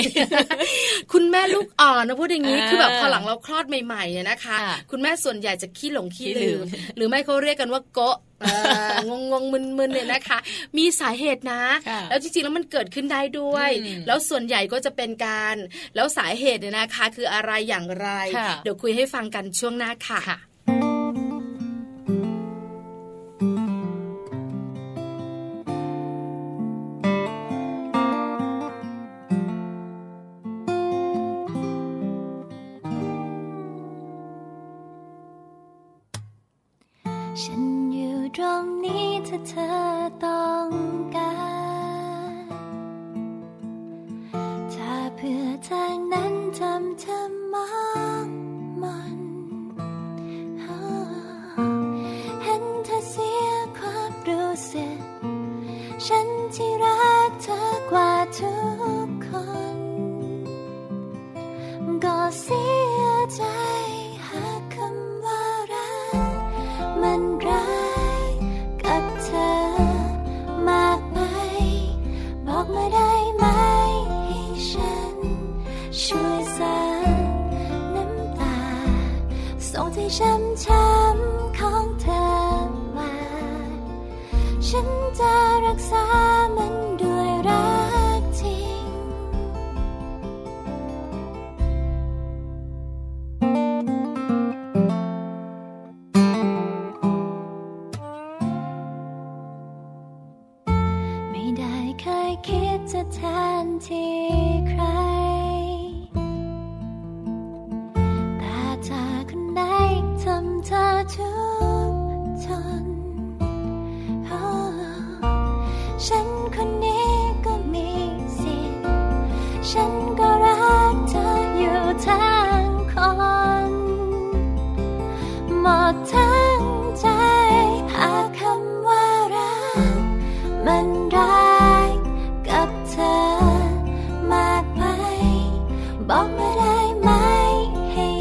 [1.13, 6.65] คุณแม่ลูกอ่อนนะพูดอย่างนี้อ่าคือแบบพอหลังเราคลอดใหม่ๆอะนะคะค่ะคุณแม่ส่วนใหญ่จะขี้หลงขี้ขี้ลืลืมม
[6.96, 8.54] หรือไม่เขาเรียกกันว่าโกะ เอ่
[8.93, 10.39] องงงๆมึนๆเนี่ยนะคะ
[10.77, 15.56] มีสาเหตุนะค่ะแล้วจริงๆแล้วมันเกิดขึ้นได้ด้วยอืมแล้วส่วนใหญ่ก็จะเป็นการ
[15.95, 20.39] แล้วสาเหตุเนี่ยนะคะ คืออะไรอย่างไรค่ะเดี๋ยวคุยให้ฟังกันช่วงหน้าค่ะค่ะ
[37.43, 37.62] ฉัน
[38.36, 38.54] อยู่
[40.22, 40.50] ตรง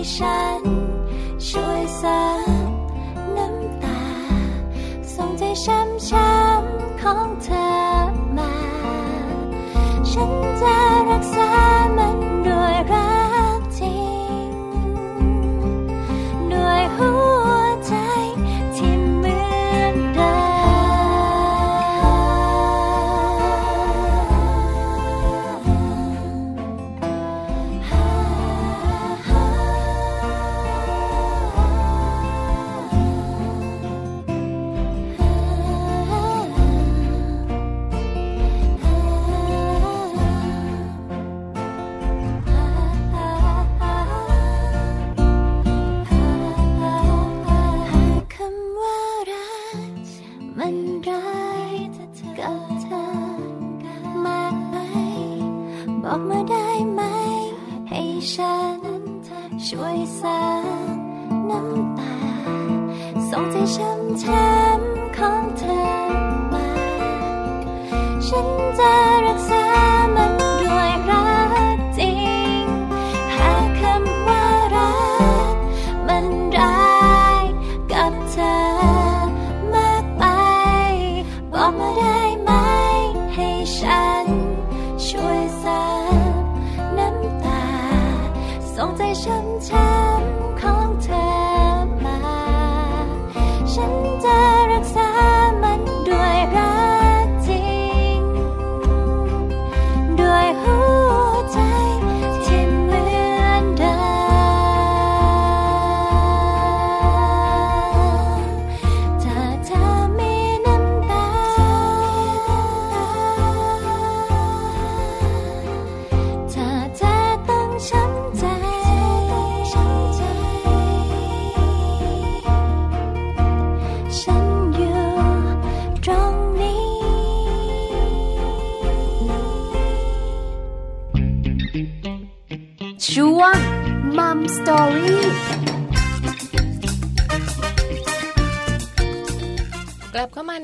[0.03, 0.70] ใ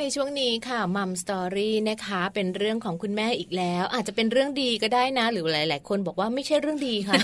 [0.07, 7.15] ในช่วงนี้ค่ะมัมสตอรี่นะคะเป็นเรื่องของคุณแม่อีกแล้ว อาจจะเป็นเรื่องดีก็ได้นะ หรือหลาย ๆ คนบอกว่าไม่ใช่เรื่องดีค่ะ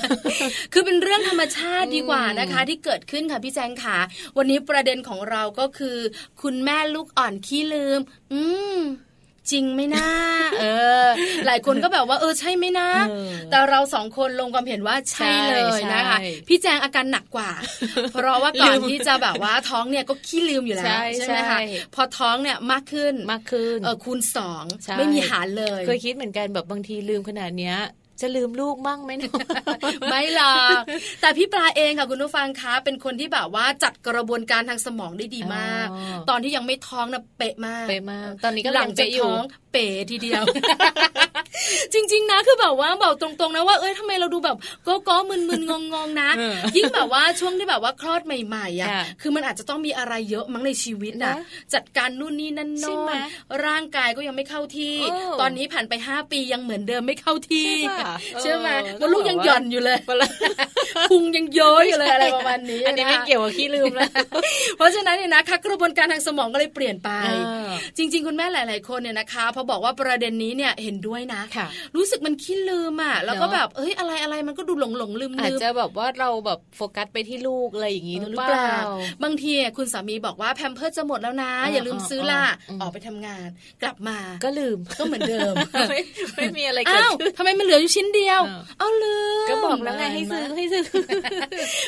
[0.72, 3.98] คือเป็นเรื่องธรรมชาติดีกว่านะคะ ที่เกิดขึ้นค่ะพี่แจงค่ะ
[4.36, 5.98] วันนี้ประเด็นของเราก็คือ
[6.42, 8.00] คุณแม่ลูกอ่อนขี้ลืม
[8.32, 8.40] อื
[8.76, 8.78] ม
[9.50, 10.08] จริงไหมนะ
[10.60, 10.64] เอ
[11.04, 11.06] อ
[11.46, 17.50] หลายคนก็แบบว่าเออใช่ไหมนะเออแต่เราสองคนลงความเห็นว่าใช่เลยนะคะใช่พี่แจงอาการหนักกว่า
[18.12, 21.60] เพราะว่าก่อนลืมที่จะแบบว่าท้องเนี่ยก็ขี้ลืมอยู่แล้วใช่ไหมคะใช่
[21.94, 27.76] พอท้องเนี่ยมากขึ้นมากขึ้นเออคูณสองใช่ไม่มีหารเลย เคยคิดเหมือนกันแบบบางทีลืมขนาดเนี้ย
[28.22, 29.38] จะลืมลูกมั่งไหมเนาะ
[30.10, 30.82] ไม่หรอก
[31.20, 40.42] แต่พี่ปลาเองค่ะคุณผู้ฟังคะเป็นคนที่แบบว่าจัดกระบวนการทางสมองได้ดีมากอ๋อตอนที่ยังไม่ท้องนะเป๊ะมากเป๊ะมาก ตอนนี้ก็หลังจากเป๊ะอยู่ท้องเป๋ทีเดียว
[41.94, 51.34] จริง ๆ นะคือแบบว่าบอกตรงๆนะว่าเอ้ยทำไมเราดูแบบโก็ก็มึนๆงงๆนะเออยิ่งแบบว่าช่วงที่แบบว่าคลอดใหม่ๆอะค่ะคือมันอาจจะต้องมีอะไรเยอะมั้งในชีวิตนะนะ
[51.74, 53.22] จัดการนู่นนี่นั่นใช่โน่ไหมน
[53.66, 57.70] ร่างกายก็ยังไม่เข้าที่เออตอนนี้ผ่านไปห้าปียังเหมือนเดิมไม่เข้าที่
[58.20, 60.26] ใช่ปะใช่ไหมเออว่าลูกยังหย่อนอยู่เลยเวลา
[61.10, 64.10] พุงยังเย้อยอยู่เลยอะไรประมาณนี้อันนี้ไม่ะเกี่ยวกับขี้ลืมแล้ว
[64.76, 67.30] เพราะฉะนั้นเนี่ยนะคะกระบวนการทางสมองก็เลยเปลี่ยนไปเอ
[67.66, 78.72] อจริง ๆ คุณแม่หลาย ๆ คนเนี่ยนะคะพอบอกว่าประเด็นนี้เนี่ยเห็นด้วยนะค่ะรู้สึกมันขี้ลืมอะแล้วก็เนอะแบบเอ้ยอะไรอะไรมันก็ดูหลงหลงลืมอาจลืมจะแบบว่าเราแบบโฟกัสไปที่ลูกอะไรอย่างนี้หรือเปล่า
[79.22, 83.48] บางทีคุณสามีบอกว่าแพมเพิร์สจะหมดแล้วนะเอออย่าลืมซื้อละเออเออออกไปทำงาน
[83.82, 85.54] กลับมาก็ลืมก็เหมือนเดิม
[85.90, 86.00] ไม่
[86.36, 90.82] ไม่มีอะไรเกิดอ้าวขึ้นทำไมมันเหลืออยู่ชิ้นเดียวเออเอาลืมก็บอกแล้วไงให้ซื้อให้ซื้อ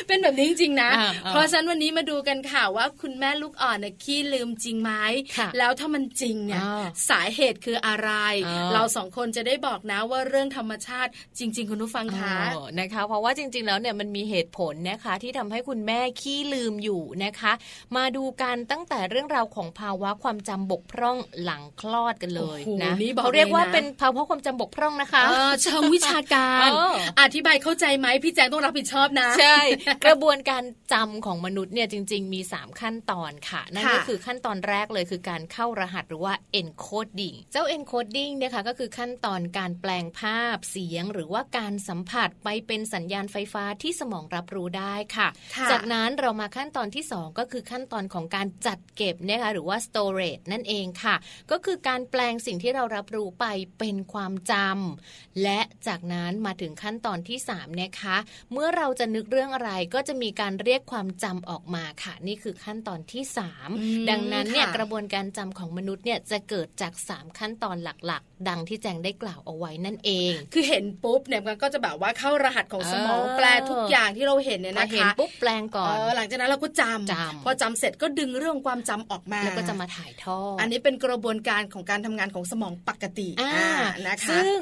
[0.07, 4.91] เป็นแบบนี้จริงๆนะอ่าอ่าเพราะฉะนั้นวันนี้มาดูกันค่ะว่าคุณแม่ลูกอ่อนเนี่ยขี้ลืมจริงไหม
[5.37, 8.11] ค่ะแล้วถ้ามันจริงเนี่ยอ่าสาเหตุคืออะไร
[8.47, 17.53] อ่าเราสองคนจะได้บอกนะว่าเรื่องธรรมชาติจริง ๆ คุณผู้ฟังคะอ๋อนะคะ เพราะว่าจริง ๆ แล้วเนี่ยมันมีเหตุผลนะคะ ที่ทำให้คุณแม่ขี้ลืมอยู่นะคะ
[17.95, 29.57] มาดูกันตั้งแต่เรื่องราวของภาวะความจำบกพร่องหลังคลอดกันเลยโอ้โหนะนี่บอกเขาเรียกว่าเลยนะเป็นภาวะความจำบกพร่องนะคะเออเชิงวิชาการเอออธิบายเข้าใจไหมพี่แจงต้องรับผิดชอบนะ ใช่
[30.05, 51.15] กระบวนการจำของมนุษย์เนี่ยจริง ๆ มี 3 ขั้นตอนค่ะ นั่นค่ะก็คือขั้นตอนแรกเลยคือการเข้ารหัสหรือว่า encoding เจ้า encoding เนี่ยค่ะก็คือขั้นตอนการแปลงภาพเสียง หรือว่าการสัมผัสไปเป็นสัญญาณไฟฟ้าที่สมองรับรู้ได้ค่ะค่ะจากนั้นเรามาขั้นตอนที่ 2 ก็คือขั้นตอนของการจัดเก็บนะคะหรือว่า storage นั่นเองค่ะ
[51.51, 53.45] ก็คือการแปลงสิ่งที่เรารับรู้ไป
[53.79, 58.17] เป็นความจำและจากนั้นมาถึงขั้นตอนที่3นะคะ
[58.51, 83.71] เมื่อเราจะนึกเรื่องอะไรก็จะมีการเรียกความจำออกมาค่ะ นี่คือขั้นตอนที่อืม3ดังนั้นเนี่ยค่ะกระบวนการจำของมนุษย์เนี่ยจะเกิดจาก 3 ขั้นตอนหลักๆ ดังที่แจงได้กล่าวเอาไว้นั่นเอง คือเห็นปุ๊บเนี่ยมันก็จะแบบว่าเข้ารหัสของสมองเออแปลทุกอย่างที่เราเห็นเนี่ยพอนะเห็นคะปุ๊บแปลงก่อนเออหลังจากนั้นเราก็จำจำพอจำเสร็จก็ดึงเรื่องความจำออกมาแล้วก็จะมาถ่ายทอดอันนี้เป็นกระบวนการของการทำงานของสมองปกติอ่าอ่า
[84.07, 84.57] นะคะซึ่ง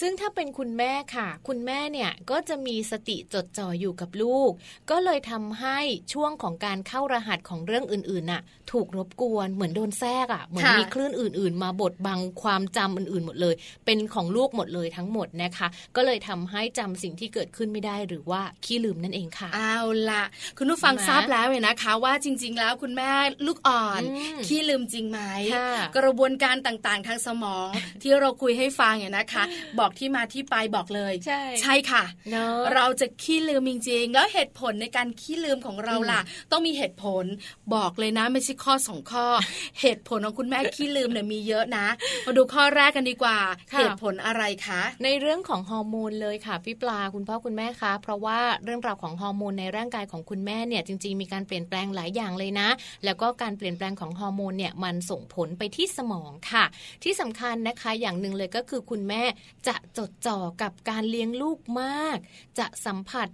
[0.00, 4.50] ซึ่งถ้าเป็นคุณแม่ค่ะ คุณแม่เนี่ยก็จะมีสติจดจ่ออยู่กับลูก
[4.90, 5.78] ก็เลยทำให้
[6.12, 13.54] ช่วงของการเข้ารหัสของเรื่องอื่นๆน่ะ ถูกรบกวนเหมือนโดนแทรกอะเหมือนค่ะมีคลื่นอื่น ๆ มาบดบังความจำอื่นๆ หมดเลย
[13.86, 19.78] เป็นของลูกหมดเลยทั้งหมดนะคะ ก็เลยทำให้จำสิ่งที่เกิดขึ้นไม่ได้หรือว่าขี้ลืมนั่นเองค่ะเอา
[20.10, 20.24] ละ
[20.58, 23.10] คุณผู้ฟังใช่ไหมทราบแล้วเนี่ยนะคะ ว่าจริง ๆ แล้วคุณแม่
[23.46, 25.20] ลูกอ่อนอืมขี้ลืมจริงไหม
[25.54, 27.68] ค่ะกระบวนการต่างๆ ทางสมอง
[28.02, 29.44] ที่เราคุยให้ฟังเนี่ยนะคะ
[29.78, 36.20] บอกที่มาที่ไปไปบอกเลย ใช่ใช่ค่ะเนาะเราจะขี้ลืมจริงๆ แล้วเหตุผลในการขี้ลืมของเราล่ะ
[36.52, 37.24] ต้องมีเหตุผล
[37.74, 39.26] บอกเลยนะไม่ใช่ข้อสองข้อ
[39.80, 41.86] เหตุผลของคุณแม่ขี้ลืมเนี่ยมีเยอะนะ
[42.26, 43.38] มาดูข้อแรกกันดีกว่า
[43.72, 52.68] ค่ะเหตุผลอะไรคะ ในเรื่องของฮอร์โมนเลยค่ะพี่ปลาคุณพ่อคุณแม่คะ เพราะว่าเรื่องราวของฮอร์โมนในร่างกายของคุณแม่เนี่ยจริง ๆ มีการเปลี่ยนแปลงหลายอย่างเลยนะ
[53.04, 56.64] แล้วก็การเปลี่ยนแปลงของฮอร์โมนเนี่ยมันส่งผลไปที่สมองค่ะ
[57.04, 59.22] ที่สำคัญนะคะอย่างหนึ่งเลยก็คือคุณแม่
[59.66, 62.18] จะจดจ่อกับการเลี้ยงลูกมาก
[62.58, 63.28] จะสัมผัสไ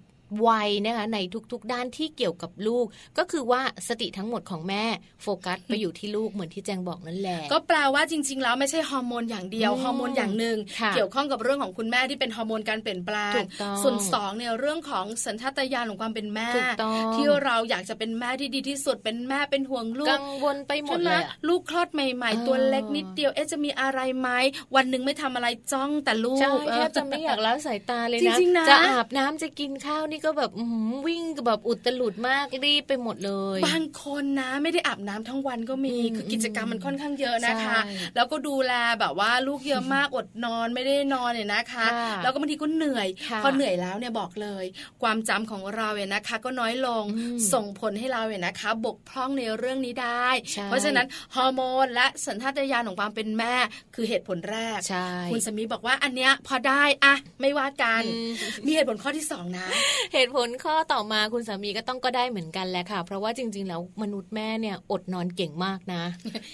[0.47, 1.19] วนะคะใน
[1.53, 2.87] ทุกๆด้านที่เกี่ยวกับลูก
[3.19, 4.85] ก็คือว่าสติทั้งหมดของแม่
[5.23, 24.29] โฟกัสไปอยู่ที่ลูกเหมือนที่แจงบอกนั่นแหละก็แปลว่าจริง ๆ แล้วไม่ใช่ฮอร์โมนอย่างเดียวอืมฮอร์โมนอย่างหนึ่งค่ะเกี่ยวข้องกับเรื่องของคุณแม่ที่เป็นฮอร์โมนการเปลี่ยนแปลงถูกต้องส่วนสองเนี่ยเรื่องของสัญชาตญาณของความเป็นแม่ถูกต้องที่เราอยากจะเป็นแม่ที่ดีที่สุดเป็นแม่เป็นห่วงลูกกังวลไปหมใช่ดไหมเลยอะลูกคลอดใหม่เออๆตัวเล็กนิดเดียวเอ๊ะจะมีอะไรไหม
[24.77, 44.65] วันหนึ่งไม่ทำอะไรจ้องแต่ลูกใช่เอแทอบจะไม่อยากละสายตาเลยจนะริงๆนะจะอาบน้ำจะกินข้าวนี่ก็แบบอื้อหือวิ่งแบบอุตลุดมากรีบไปหมดเลย บางคนนะไม่ได้อาบน้ำทั้งวันก็มีอืมคือกิจกรรมมันค่อนข้างเยอะนะคะใช่แล้วก็ดูแลแบบว่าลูกเยอะมากอดนอนไม่ได้นอนเนี่ยนะคะค่ะแล้วก็บางทีก็เหนื่อยค่ะพอเหนื่อยแล้วเนี่ยบอกเลย
[45.03, 53.55] ความจำของเราเนี่ยนะคะ ก็น้อยลงอืมส่งผลให้เราเนี่ยนะคะ บกพร่องในเรื่องนี้ได้ใช่เพราะฉะนั้นฮอร์โมนและสัญชาตญาณของความเป็นแม่
[53.95, 58.33] คือเหตุผลแรกใช่คุณสามีบอกว่าอันเนี้ยพอได้อะไม่ว่ากันอืม
[58.67, 59.69] มีเหตุผลข้อที่สองนะ
[60.13, 66.03] เหตุผลข้อต่อมาคุณสามีก็ต้องก็ได้เหมือนกันแหละค่ะ เพราะว่าจริง ๆ แล้วมนุษย์แม่เนี่ยอดนอนเก่งมากนะ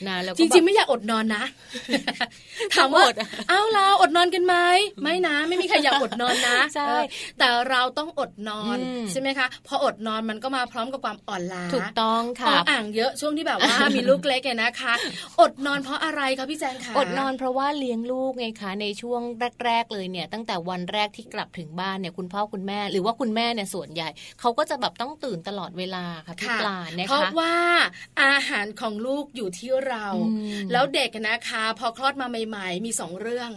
[0.09, 1.45] นะแล้วก็จริง ๆ ไม่อยากอดนอนนะ
[2.75, 4.55] ถามว่าอดอะเอ้าเราอดนอนกันไหม
[5.03, 7.03] ไม่นะ ไม่มีใครอยากอดนอนนะใช่เออ
[7.39, 14.95] แต่เราต้องอดนอนอืมใช่ไหมคะพออดนอนมันก็มาพร้อมกับความอ่อนล้าถูกต้องพอค่ะอ่างเยอะช่วงที่แบบว่ามีลูกเล็กเนี่ยนะคะ
[15.41, 19.21] อดนอนเพราะอะไรคะพี่แจงคะอดนอนเพราะว่าเลี้ยงลูกไงคะในช่วง
[19.65, 24.09] แรก ๆ เลยเนี่ย ตั้งแต่วันแรกที่กลับถึงบ้านเนี่ยคุณพ่อคุณแม่ หรือว่าคุณแม่เนี่ยส่วนใหญ่
[24.41, 27.57] เขาก็จะแบบต้องตื่นตลอดเวลาค่ะพี่ค่ะปลานะเพราะคะว่า
[28.23, 30.35] อาหารของลูกอยู่ที่เราอื
[30.67, 33.51] มแล้วเด็กนะคะ พอคลอดมาใหม่ ๆ มีสองเรื่อง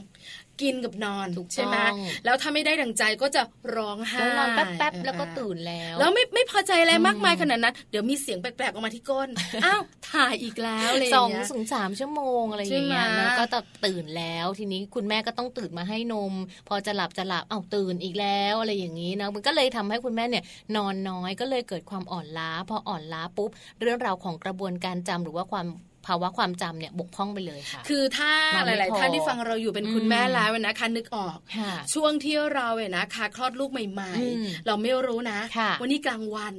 [0.62, 1.78] กินกับนอนถูกต้องใช่ไหม
[2.26, 3.42] แล้วถ้าไม่ได้ดังใจก็จะ
[3.76, 9.30] ร้องไห้แล้วนอนแป๊บๆแล้วก็ตื่นแล้ว แล้วไม่ไม่พอใจอะไรอืมมากมายขนาดนั้น เดี๋ยวมีเสียงแปลกๆออกมาที่ก้น
[9.66, 16.34] อ้าวถ่ายอีกแล้วอะไรอสอย่างงเงี้ยถึงสามชั่วโมงอะไรอย่างเงี้ยใช่ไหมนะก็จะตื่นแล้ว ทีนี้คุณแม่ก็ต้องตื่นมาให้นม
[16.68, 20.44] พอจะหลับจะหลับเอ้าตื่นอีกแล้วอะไรอย่างนี้นะมันก็เลยทำให้คุณแม่เนี่ย
[20.76, 23.50] นอนน้อยก็เลยเกิดความอ่อนล้า พออ่อนล้าปุ๊บ
[23.82, 25.68] เรื่องราวของกระบวนการจำหรือว่าความ
[26.08, 36.56] ภาวะความจำเนี่ยบกพร่องไปเลยค่ะ คือถ้านอนหไม่ลายพอๆท่านที่ฟังเราอยู่เป็นคุณอืมแม่แล้วนะคะนึกออกค่ะช่วงที่เราเนี่ยนะคะคลอดลูกใหม่อืมๆเราไม่รู้นะค่ะวันนี้กลางวัน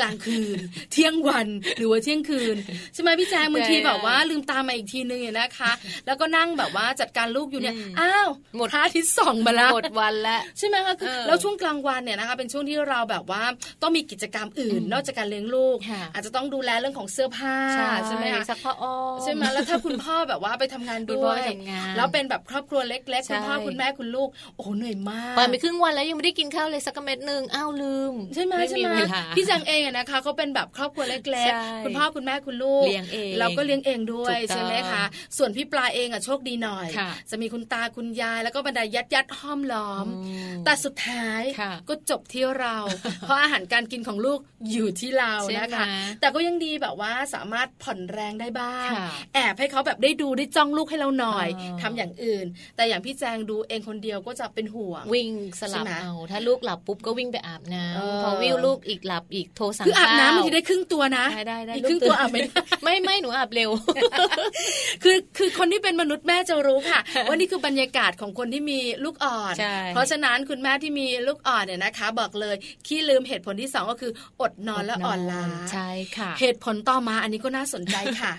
[0.00, 0.58] กลางคืน
[0.92, 1.48] เที่ยงวัน
[1.78, 2.56] หรือว่าเที่ยงคืน
[2.94, 5.72] ใช่ไหมพี่แจงบางทีแบบว่าลืมตามาอีกทีนึงเนี่ยนะคะ
[6.06, 13.42] แล้วก็นั่งแบบว่าจัดการลูกอยู่เนี่ยอืมอ้าวหมดพระอาทิตย์ส่องมาแล้วหมดวันแล้วใช่ไหมคะคือเออแล้วช่วงกลางวันเนี่ยนะคะ เป็นช่วงที่เราแบบว่า
[13.82, 17.56] ต้องมีกิจกรรมอื่นอืมนอกจากการเลี้ยงลูกค่ะอาจจะต้องดูแลเรื่องของเสื้อผ้า
[18.06, 35.04] ใช่ไหมคะซักผ้าอ้อมใช่ไหมแล้วถ้าคุณพ่อแบบว่าไปทำงานคุณด้พ่อวยไปทำงานแล้วเป็นแบบครอบครัวเล็กๆใช่คุณพ่อคุณแม่คุณลูกโอ้โหเหนื่อยมากปล่อยไปครึ่งวันแล้วยังไม่ได้กินข้าวเลยสักเม็ดหนึ่งอ้าวลืมใช่ไหมใช่มีไหมเวลาพี่แจงเองอะนะคะเขาเป็นแบบครอบครัวเล็กใช่ๆคุณพ่อคุณแม่คุณลูกเลี้ยงเองเราก็เลี้ยงเองด้วยถูกต้องใช่ไหมคะ
[35.36, 42.76] ส่วนพี่ปลาเองอะโชคดีหน่อยค่ะจะมีคุณตาคุณยายแล้วก็บรรดายัดยัดๆห้อมล้อมอืมแต่สุดท้ายค่ะก็จบที่เรา
[43.20, 44.40] เพราะอาหารการกินของลูก
[44.72, 45.84] อยู่ที่เราใช่ไหมนะคะ
[46.20, 49.04] แต่ก็ยังดีแบบว่าสามารถผ่อนแรงได้บ้างค่ะ
[49.34, 62.50] แอบให้เขาแบบได้ดูได้จ้องลูกให้เราหน่อยอ๋อทำอย่างอื่น แต่อย่างพี่แจงดูเองคนเดียวก็จะเป็นห่วง วิ่งสลับใช่ไหมเอาถ้าลูกหลับปุ๊บก็วิ่งไปอาบน้เออำพอวิวลูกอีกหลับอีกโทรสั่งคืออาบน้ำข้บางวทีได้ครึ่งตัวนะได้ได้ได้อีกลูครึ่งตัวอาบไม่ได้
[62.84, 63.70] ไม่ไม่หนูอาบเร็ว
[65.02, 78.32] คือคือคนที่เป็นมนุษย์แม่จะรู้ค่ะว่านี่คือบรรยากาศของคนที่มีลูกอ่อนใช่เพราะฉะนั้นคุณแม่ที่มีลูกอ่อนเนี่ยนะคะ บอกเลยขี้ลืมเหตุผลที่สองก็คืออดนอนและอ่อนล้าใช่ค่ะ เหตุผลต่อมาอันนี้ก็น่าสนใจค่ะ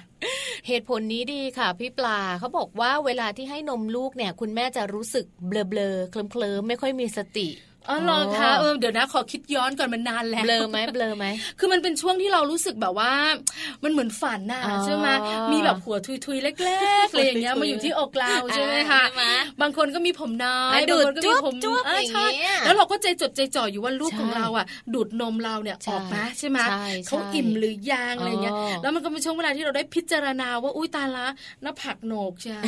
[0.67, 7.47] เหตุผลนี้ดีค่ะพี่ปลาเขาบอกว่าเวลาที่ให้นมลูกเนี่ย คุณแม่จะรู้สึกเบลอเบลอๆเคลิ้มเคลิมๆไม่ค่อยมีสติ
[7.89, 11.25] อ๋อเหรอคะเออเดี๋ยวนะขอคิดย้อนก่อนมันนานแล้วเบลอไหมเบลอไหม
[11.59, 13.11] คือมันเป็นช่วงที่เรารู้สึกแบบว่า
[13.83, 15.07] มันเหมือนฝันน่ะอ๋อใช่ไหม
[15.51, 19.25] มีแบบหัวทุยๆเล็กๆอะไรอย่างเงี้ยทุยๆมาอยู่ที่อกเราใช่ไหมคะใช่ไหม
[19.61, 31.25] บางคนก็มีผมน้อยอะดูบางดคนก็มีผมจ้วบๆอะอย่างใช่เงี้ยแล้วเราก็ใจจดใจจ่ออยู่ว่าลูกใช่ของเราอะ ดูดนมเราเนี่ยใช่ออกมาใช่ไหมใช่เขาใช่อิ่มหรือยังอะไรเงี้ยอ๋อแล้วมันก็เป็นช่วงเวลาที่เราได้พิจารณาว่าอุ้ยตายละ
[31.61, 32.59] หน้าผักโหนกใช่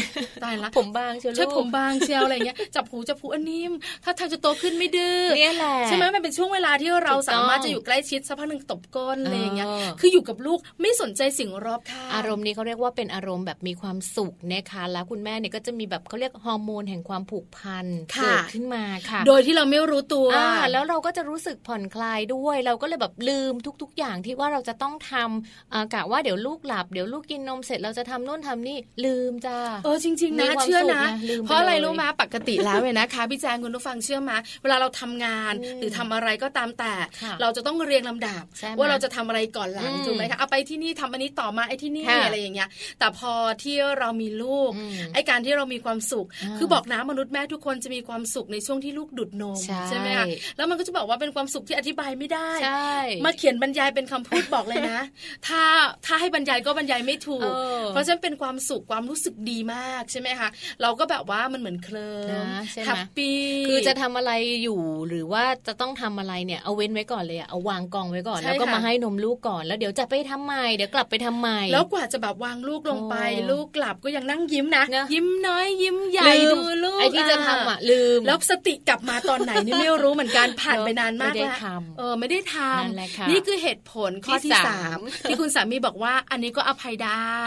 [0.43, 3.71] ตายละผมบางเชียวลูกใช่ผมบางเชียวอะไรเงี้ยจับหูจับหูอันนิ่ม
[4.03, 50.25] ถ้าทางจะโตขึ้นไม่ดื้ออเนี่ยแหละใช่ไหมมันเป็นช่วงเวลาที่เราถูกต้องสามารถจะอยู่ใกล้ชิดสักพักหนึ่งตบก้นอะไรอย่างเงี้ยเออคืออยู่กับลูกไม่สนใจสิ่งรอบข้างอารมณ์นี้เขาเรียกว่าเป็นอารมณ์แบบมีความสุขนะคะแล้วคุณแม่เนี่ยก็จะมีแบบเขาเรียกฮอร์โมนแห่งความผูกพันค่ะเกิดขึ้นมาค่ะ โดยที่เราไม่รู้ตัวอ่าแล้วเราก็จะรู้สึกผ่อนคลายด้วย เราก็เลยแบบลืมทุก ๆ อย่างที่ว่าเราจะต้องทำอ่ากะว่าเดี๋ยวลูกหลับเดี๋ยวลูกกินนมเสร็จเราจะทำโน่นทำนี่ลืมจ้าเออจริงๆมีนะความเชื่อนะสุขนะลืมไปเพราะอะไรเลยรู้มาปกติแล้วเนี่ยนะคะพี่แจงคุณผู้ฟังเชื่อมาเวลาเราทำงานอืมหรือทำอะไรก็ตามแต่ค่ะเราจะต้องเรียงลำดับใช่ไหมว่าเราจะทำอะไรก่อนหลังอืมถูกไหมคะเอาไปที่นี่ทำอันนี้ต่อมาไอ้ที่นี่ค่ะอะไรอย่างเงี้ย แต่พอที่เรามีลูกอืมไอ้การที่เรามีความสุขอ่าคือบอกนะมนุษย์แม่ทุกคนจะมีความสุขในช่วงที่ลูกดุดนมใช่ไหมคะ
[50.57, 52.95] แล้วมันก็จะบอกว่าเป็นความสุขที่อธิบายไม่ได้ใช่
[53.25, 55.01] มาเขียนบรรยายเป็นคำพูดบอกเลยนะ
[55.47, 55.63] ถ้า
[56.05, 57.47] ถ้าให้บรรยายก็บรรยายไม่ถูกเอ
[57.79, 60.49] อเพราะฉะนั้นเป็นความสุขความรู้สึกดีมากใช่ไหมคะ
[60.81, 64.31] เราก็แบบว่ามันเหมือนเคลิ้มนะใช่ไหม happyปี้คือจะทำอะไร
[64.63, 87.45] อยู่หรือว่าจะต้องทำอะไรเนี่ยเอาเว้นไว้ก่อนเลยอะเอาวางกองไว้ก่อนใช่แล้วก็ค่ะมาให้นมลูกก่อนแล้วเดี๋ยวจะไปทำใหม่เดี๋ยวกลับไปทำใหม่แล้วกว่าจะแบบวางลูกลงไปโอ้ลูกกลับก็ยังนั่งยิ้มนะนะยิ้มน้อยยิ้มใหญ่ลืมดูลูกไอ้ที่จะทำอะลืมแล้วสติกลับมาตอนไหนนี่ไม่รู้เหมือนกันผ่านไปนานมากไม่ได้แล้วทำเออไม่ได้ทนั่นแหละค่ะำนี่คือเหตุผลข้อที่ที่สาสามมที่คุณสามีบอกว่าอันนี้ก็อภัยได้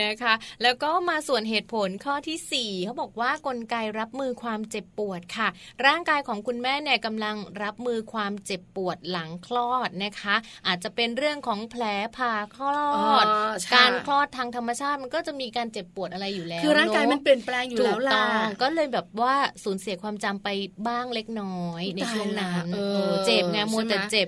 [0.00, 5.48] นะคะ แล้วก็มาส่วนเหตุผลข้อที่4เขาบอกว่ากลไกรับมือความเจ็บปวดค่ะ
[5.86, 11.84] ร่างกายของคุณแม่เนี่ยกำลังรับมือความเจ็บปวดหลังคลอดนะคะ อาจจะเป็นเรื่องของแผล
[12.16, 12.88] ผ่าคลอ
[13.24, 20.48] ดอ๋อใช่การคลอดทางธรรมชาติมันก็จะมีการเจ็บปวดอะไรอยู่แล้วคือร่างกายเะมันเปลี่ยนแปลงอยู่ถูแล้วกล่ะต้องก็เลยแบบว่าสูญเสียความจำไป
[20.88, 24.26] บ้างเล็กน้อยในช่วงนั้นตายละเออเออเจ็บไงมัวแต่ใช่ไหมเจ็บ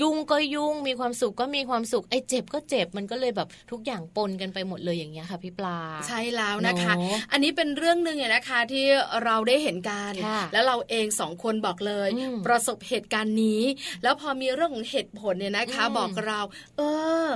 [0.00, 5.78] ยุ่งก็ยุ่งมีความสุขก็มีความสุขไอ้เจ็บก็เจ็บมันก็เลยแบบทุกอย่างปนกันไปหมดเลยอย่างเงี้ยค่ะพี่ปลา
[6.08, 8.84] ใช่แล้วนะคะเนอะอันนี้เป็นเรื่องหนึ่งเนี่ยนะคะที่
[9.24, 13.62] เราได้เห็นกันค่ะแล้วเราเองสองคนบอกเลยอืมประสบเหตุการณ์นี้
[14.02, 16.40] แล้วพอมีเรื่องของเหตุผลเนี่ยนะคะอืมบอกเรา
[16.78, 16.82] เอ
[17.26, 17.28] อ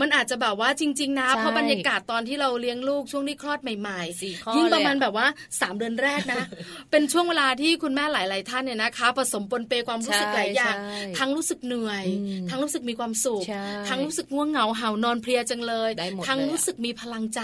[0.00, 5.26] มันอาจจะแบบว่าจริง ๆ นะใช่เพราะบรรยากาศตอนที่เราเลี้ยงลูกช่วงที่คลอดใหม่สี่ข้อๆยิ่งประมาณเลยอะแบบว่า
[5.60, 6.42] สามเดือนแรกนะ
[6.90, 17.40] เป็นช่วงเวลาที่คุณแม่หลาย ๆ ท่านเนี่ยนะคะผสมปนเปความรู้สึกหลายอย่างใช่ทั้งรู้สึกเหนื่อยอืมทั้งรู้สึกมีความสุขใช่ทั้งรู้สึกง่วงเหงาเห่านอนเพลียจังเลยได้หมดทั้งเลยอะรู้สึกมีพลังใจ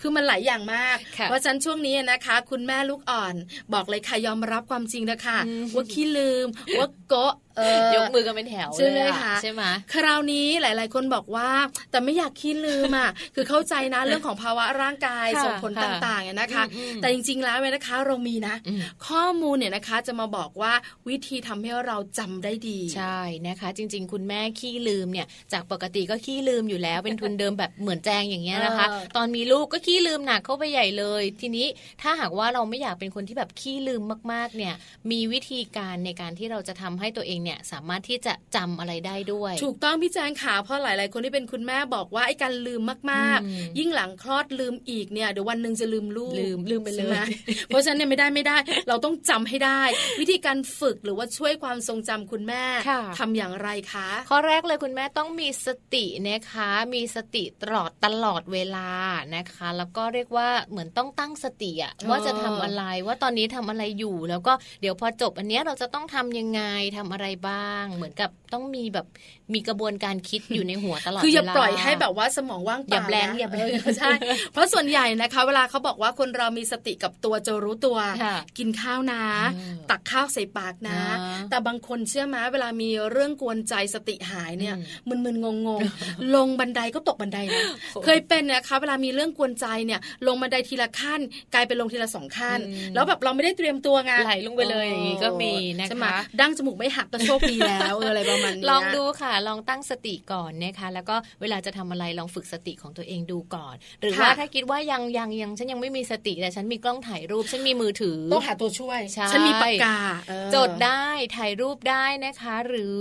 [0.00, 3.34] คือมันหลายอย่างมากค่ะเพราะฉะนั้นช่วงนี้นะคะ คุณแม่ลูกอ่อน
[3.74, 6.46] บอกเลยค่ะยอมรับความจริงนะคะอืมว่าขี้ลืม
[6.78, 7.47] ว่าโกะเออ
[7.96, 9.62] ยกมือกันเป็นแถวใช่ไหมเลยอคะใช่ไหม
[9.94, 11.48] คราวนี้หลาย ๆ คนบอกว่า
[11.90, 20.72] แต่ไม่อยากขี้ลืมอะคือเข้าใจนะเรื่องของภาวะร่างกายค่ะส่งผลค่ะต่างๆเนี่ยนะคะอืมอืมแต่จริง ๆ แล้วเนี่ยนะคะเรามีนะอืมข้อมูลเนี่ยนะคะจะมาบอกว่า
[21.08, 31.66] วิธีทำให้เราจำได้ดี ใช่นะคะ จริง ๆ คุณแม่ขี้ลืมเนี่ย จากปกติก็ขี้ลืมอยู่แล้วเป็นทุนเดิมแบบเหมือนแจงอย่างเงี้ยนะคะเออตอนมีลูกก็ขี้ลืมหนักเข้าไปใหญ่เลย ทีนี้
[32.02, 34.02] ถ้าหากว่าเราไม่อยากเป็นคนที่แบบขี้ลืม
[34.32, 34.74] มาก ๆ เนี่ย
[35.10, 42.82] มีวิธีการในการที่เราจะทำให้ตัวเองเนี่ยสามารถที่จะจำอะไรได้ด้วย ถูกต้องพี่แจงขาเพราะหลาย ๆ คนที่เป็นคุณแม่บอกว่าไอ้การลืม
[43.12, 47.32] มากอืมๆยิ่งหลังคลอดลืมอีกเนี่ยเดี๋ยววันหนึ่งจะลืมลูกลืมลืมไปเลยใช่ห
[47.68, 48.56] เพราะฉะนั้นเนี่ยไม่ได้ไม่ได้
[48.88, 49.82] เราต้องจำให้ได้
[50.20, 58.90] วิธีการฝึกหรือว่าช่วยความทรงจำคุณแม่ค่ะทำอย่างไรคะ ข้อแรกเลยคุณแม่ต้องมีสตินะคะ มีสติตลอดตลอดเวลา
[59.36, 66.62] นะคะ แล้วก็เรียกว่าเหมือนต้องตั้งสติอะว่าจะทำอะไรว่าตอนนี้ทำอะไรอยู่แล้วก็เดี๋ยวพอจบอันเนี้ยเราจะต้องทำยังไง
[66.96, 69.06] ทำอะไรบ้าง เหมือนกับต้องมีแบบ
[69.54, 74.10] มีกระบวนการคิดอยู่ในหัวตลอดคืออย่าเวลปล่อยให้แบบว่าสมองว่างเปล่าอย่าแบลงนะอย่าแบลงเออใช่
[74.52, 79.22] เพราะส่วนใหญ่นะคะ เวลาเขาบอกว่าคนเรามีสติกับตัวจะรู้ตัวค่ะกินข้าวนะ
[79.54, 81.16] เออตักข้าวใส่ปากนะนะ
[81.50, 84.74] แต่บางคนเชื่อไหมเวลามีเรื่องกวนใจสติหายเนี่ย
[85.06, 85.46] อืมมึนๆง
[85.78, 91.20] งๆ ลงบันไดก็ตกบันไดนะโอ้เคยเป็นนะคะเวลามีเรื่องกวนใจเนี่ยลงบันไดทีละขั้น
[91.54, 96.06] กลายเป็นลงทีละสองขั้นอืมแล้วแบบเราไม่ได้เตรียมตัวไงไหลลงไปเลยอย่างนี้ก็มีนะคะใช่ไหม
[96.40, 112.98] ดั้งจมูกไม่หักก็โชคดีแล้วเอออะไรประมาณนี้ลองดูค่ะลองตั้งสติก่อนนะคะ แล้วก็เวลาจะทำอะไรลองฝึกสติของตัวเองดูก่อน หรือว่าถ้าคิดว่ายังยังยังฉันยังไม่มีสติแต่ฉันมีกล้องถ่ายรูป ฉันมีมือถือต้องหาตัวช่วยใช่ฉันมีปากกาเออจดได้ถ่ายรูปได้นะคะ หรือ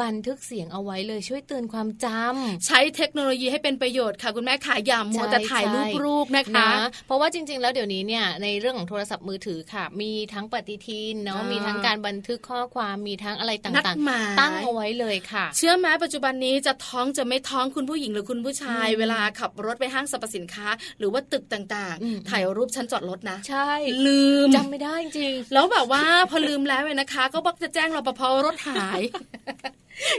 [0.00, 20.66] บันทึกเสียงเอาไว้เลยช่วยเตือนความจำใช้เทคโนโลยีให้เป็นประโยชน์ค่ะคุณแม่ขาอย่ามัวแต่ถ่ายรูปรูปนะคะนะเพราะว่าจริง ๆ แล้วเดี๋ยวนี้เนี่ยในเรื่องของโทรศัพท์มือถือค่ะ มีทั้งปฏิทินเนาะอ่ามีมีทั้งการบันทึกข้อความมีทั้งอะไรนัดต่างหมายๆตั้งเอาไว้เลยค่ะ เชื่อไหมปัจจุบันนี้จะท้องจะไม่ท้องคุณผู้หญิงหรือคุณผู้ชายอืมเวลาขับรถไปห้างสรรพสินค้า
[20.98, 23.70] หรือว่าตึกต่างอืมๆถ่ายรูปชั้นจอดรถนะ ใช่
[24.06, 29.00] ลืมจำไม่ได้จริงแล้วแบบว่าพอลืมแล้วเนี่ยนะคะ ก็บอกจะแจ้งรปภรถหาย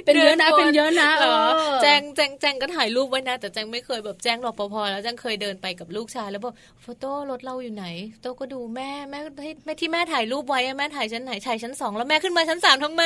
[0.06, 7.86] เป็นเยอะนะเป็นเยอะนะเหรอเออแจงแจงแจงก็ถ่ายรูปไว้นะ แต่แจงไม่เคยแบบแจ้งรปภแล้วแจงเคยเดินไปกับลูกชายแล้วบอกโฟโต้รถเราอยู่ไหน
[8.22, 13.04] โต้ก็ดูแม่แม่ให้แม่ที่แม่ถ่ายรูปไว้อะแม่ถ่ายชั้นไหนถ่ายชั้นสองแล้วแม่ขึ้นมาชั้นสามทำไม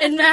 [0.00, 0.26] เห็นไหม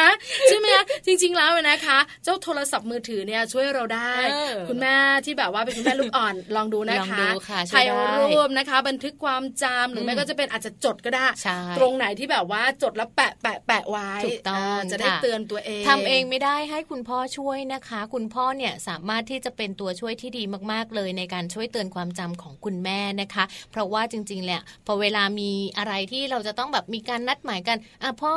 [0.48, 4.95] ใช่ไหมคะจริง ๆ แล้วนะคะ เจ้าโทรศัพท์มือถือเนี่ยช่วยเราได้เออคุณแม่
[5.26, 28.34] ที่แบบว่าเป็นคุณแม่ลูกอ่อนลองดูนะลองคะดูค่ะช่วยถ่ายได้รูปนะคะ บันทึกความจำหรืออมแม่ก็จะเป็นอาจจะจดก็ได้ใช่ตรงไหนที่แบบว่าจดแล้วแปะแปะแปะไว้ถูกต้องาจะได้ค่ะเตือนตัวเองทำเองไม่ได้ให้คุณพ่อช่วยนะคะ คุณพ่อเนี่ยสามารถที่จะเป็นตัวช่วยที่ดีมากๆเลยในการช่วยเตือนความจำของคุณแม่นะคะ เพราะว่าจริงๆแหละพอเวลามีอะไรที่เราจะต้องแบบมีการนัดหมายกันอะพ่อ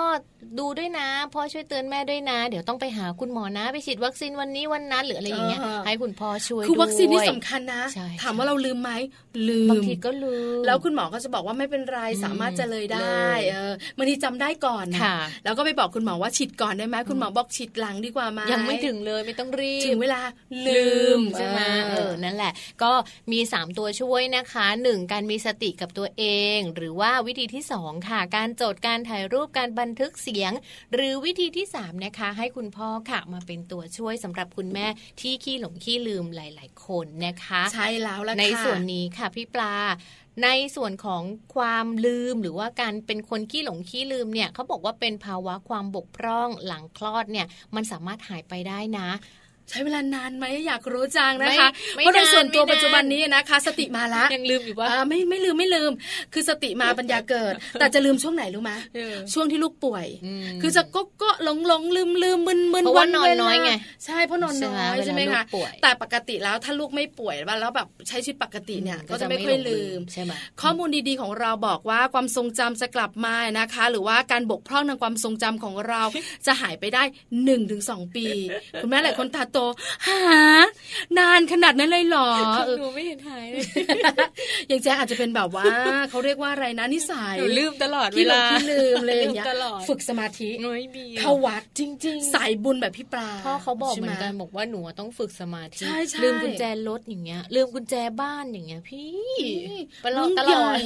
[0.58, 8.90] ดูด้วยนะ พ่อช่วยเตือนแม่ด้วยนะ เดี๋ยวต้องไปหาคุณหมอนะ ไปฉีดวัคซีนวันนี้วันนั้นหรืออะไรอย่างเงี้ยอ่าให้คุณพ่อช่วยคือวัคซีนนี่ด้วยสำคัญนะใช่ถามว่าเราลืมไหม
[9.48, 20.20] ลืมบางทีก็ลืม แล้วคุณหมอก็จะบอกว่าไม่เป็นไรอืมสามารถจะเลยได้เลยเออบางทีจำได้ก่อนนะค่ะแล้วก็ไปบอกคุณหมอว่าฉีดก่อนได้ไหมคุณหมอบอกฉีดหลังดีกว่าไหมยังไม่ถึงเลยไม่ต้องรีบถึงเวลา
[20.66, 20.88] ลืลื
[21.18, 22.92] มมใช่ไหมเอเอออนั่นแหละ ก็
[23.32, 26.24] มี 3 ตัวช่วยนะคะหนึ่งการมีสติกับตัวเอ
[26.56, 30.52] ง หรือว่าวิธีที่ 2 ค่ะ การจดการถ่ายรูปการบันทึกเสียง
[30.94, 34.86] หรือวิธีที่ 3 นะคะ ให้คุณพ่อค่ะมาเป็นตัวช่วยสำหรับคุณแม่
[35.20, 39.74] ที่ขี้หลงขี้ลืมหลาย ๆ คนนะคะ ใช่แล้วละค่ะในส่วนนี้ค่ะพี่ปลา
[40.42, 41.22] ในส่วนของ
[41.54, 49.08] ความลืมหรือว่าการเป็นคนขี้หลงขี้ลืมเนี่ยเขาบอกว่าเป็นภาวะความบกพร่องหลังคลอดเนี่ยมันสามารถหายไปได้นะ
[49.70, 55.92] ใช้เวลานานไหมอยากรู้จังนะคะไม่ไม่เพราะในส่วนตัวนานไม่นานปัจจุบันนี้นะคะ สติมาละยังลืมอยู่ว่าอ่าไม่ไม่ลืมไม่ลืม
[56.32, 60.06] คือสติมาปัญญาเกิด แต่จะลืมช่วงไหนรู้ไหมเออช่วงที่ลูกป่วย
[60.44, 63.70] มคือจะก็ก็หลงหลงลืมลืมมึนมึนเพราะว่านอนน้อยไง
[64.04, 76.02] ใช่เพราะนอนน้อยใช่ใช่ไหไหมมเวลาคะลูกป่วยแต่ปกติแล้วถ้าลูกไม่ป่วยแล้วแบบใช้ชีวิตปกติเนี่ยก็จะไม่ค่อยลืมใช่ไหมข้อมูลดีๆของเราบอกว่าความทรงจำจะกลับมานะคะ หรือว่าการบกพร่องทางความทรงจำของเรา
[76.46, 78.26] จะหายไปได้1นถึงสปี
[78.82, 79.58] คุณแม่หลายคนตาโต
[80.08, 80.20] หา
[81.18, 82.30] นานขนาดนั้นเลยเหรอ
[82.66, 83.62] เออหนูไม่เห็นหายเลย
[84.68, 85.66] อย่างแจ๊คอาจจะเป็นแบบว่า
[86.10, 99.10] เขาเรียกว่าอะไรนะนิสัยหนูลืมตลอดเวที่หลงลาที่ลืมเลยอย่างเงี้ยตลอดฝึกสมาธิน้อยมีเข้าวัดจริง ๆ สายบุญแบบพี่ปลาพ่อเขาบอกใช่เหมือนกันไบอกว่าหนูต้องฝึกสมาธิใช่ใช่ลืมกุญแจรถอย่างเงี้ย ลืมกุญแจบ้านอย่างเงี้ย พี่
[100.04, 100.80] ตลอดเรื่องตใหลอญ่ด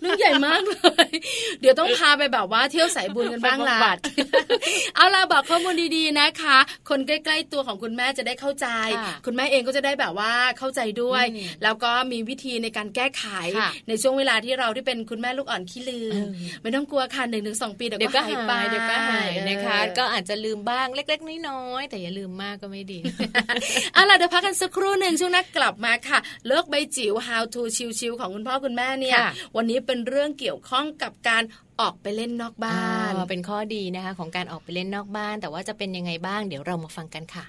[0.00, 1.08] เรื่องใหญ่มากเลย
[1.60, 3.98] เดี๋ยวต้องพาไปแบบว่าเที่ยวสายบุญกันบ้างละไปบำบัด
[4.96, 6.58] เอาล่ะบอกข้อมูลดีๆนะคะ
[6.88, 8.68] คนใกล้ ๆตัวของคุณแม่จะได้เข้าใจ
[8.98, 13.24] ค่ะคุณแม่เองก็จะได้แบบว่าเข้าใจด้วยอืมแล้วก็มีวิธีในการแก้ไข
[13.58, 16.30] ค่ะในช่วงเวลาที่เราที่เป็นคุณแม่ลูกอ่อนขี้ลืมเออ
[16.62, 23.00] ไม่ต้องกลัวค่ะหนึ่งถึงสองปีเดี๋ยวเดี๋ยวก็ก็หายหายไปเดี๋ยวก็หายนะคะเออก็อาจจะลืมบ้างเล็ก ๆ น้อยๆแต่อย่าลืมมากก็ไม่ดี
[23.92, 27.62] เอาล่ะเดี๋ยวพักกันสักครู่หนึ่งช่วงหน้ากลับมาค่ะ เลิกใบจิ๋ว how to
[27.98, 31.42] ชิวๆของคุณพ่อคุณแม่เนี่ยค่ะวันนี้เป็นเรื่องเกี่ยวข้องกับการ
[31.80, 37.44] ออกไปเล่นนอกบ้านอ่าเป็นข้อดีนะคะ ของการออกไปเล่นนอกบ้าน แต่ว่าจะเป็นยังไงบ้าง เดี๋ยวเรามาฟังกันค่ะ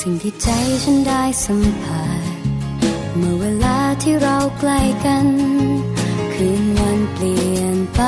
[0.00, 0.48] สิ่งที่ใจ
[0.82, 2.22] ฉันได้สัมผัส
[3.16, 5.26] เมื่อเวลาที่เราใกล้กัน
[6.34, 8.02] คืนวันเปลี่ยนไป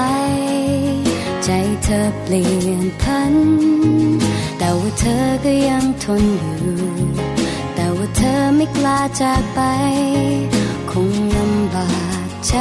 [1.45, 1.51] ใจ
[1.85, 3.35] เธอเปลี่ยนพัน
[4.59, 6.25] แต่ว่าเธอก็ยังทน
[6.61, 6.81] อยู่
[7.75, 9.61] แต่ว่าเธอไม่กล้าจากไป
[10.91, 11.91] คงลำบา
[12.27, 12.57] กใจ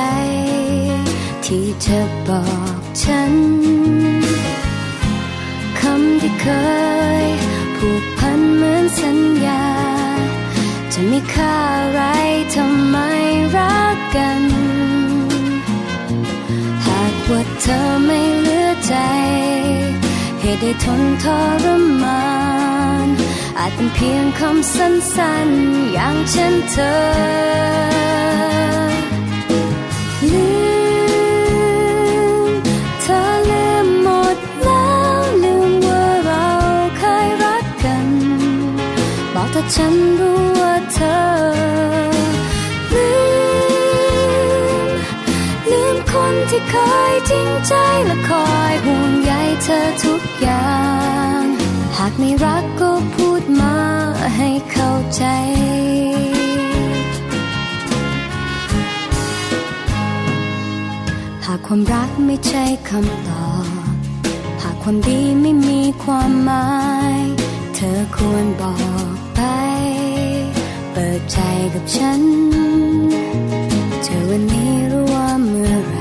[1.46, 2.46] ที่เธอบอ
[2.78, 3.34] กฉัน
[5.80, 6.46] คำที่เค
[6.86, 6.87] ย
[9.00, 9.66] สัญญา
[10.94, 12.02] จะมีค่าอะไร
[12.56, 12.98] ทำไม
[13.56, 14.44] รักกัน
[16.86, 18.96] หากว่าเธอไม่เหลือใจ
[20.42, 21.26] เหตุได้ทนท
[21.64, 21.66] ร
[22.04, 22.28] มา
[23.06, 23.08] น
[23.60, 27.58] อาจเป็นเพียงคำสั้นๆ อย่างเช่นเธอ
[39.76, 41.18] ฉันรู้ว่าเธอ
[42.94, 43.10] ลื
[44.86, 44.90] ม
[45.72, 46.76] ลืมคนที่เค
[47.12, 47.74] ยจริงใจ
[48.06, 49.32] และคอยห่วงใย
[49.64, 50.78] เธอทุกอย่า
[51.40, 51.42] ง
[51.98, 53.76] หากไม่รักก็พูดมา
[54.38, 55.24] ให้เข้าใจ
[61.46, 63.68] หากความรักไม่ใช่คำตอบ
[64.62, 66.68] หากความดีไม่มีความหมา
[67.18, 67.20] ย
[67.76, 68.97] เธอควรบอก
[71.32, 71.40] ใจ
[71.74, 72.22] กับฉัน
[74.04, 75.96] เจอวันนี้หรือว่าเมื่อไร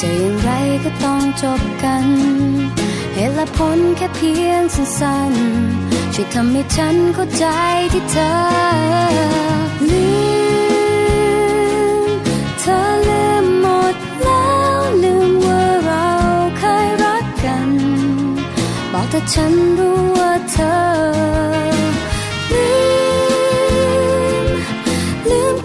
[0.00, 0.50] จะอย่างไร
[0.84, 2.04] ก็ต้องจบกัน
[3.14, 7.46] เหตุและผลแค่เพียงสั้นๆ ช่วยทำให้ฉันเข้าใจ
[7.92, 8.32] ที่เธอ
[9.90, 10.06] ลื
[12.00, 12.08] ม
[12.60, 12.78] เธอ
[13.08, 16.08] ลืมหมดแล้วลืมว่าเรา
[16.58, 17.68] เคยรักกัน
[18.92, 20.72] บอกแต่ฉันรู้ว่าเธอ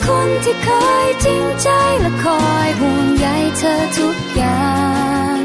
[0.07, 0.69] คนที่เค
[1.05, 1.69] ยจริงใจ
[2.01, 3.27] และคอยห่วงใย
[3.57, 4.71] เธอทุกอย่า
[5.35, 5.39] ง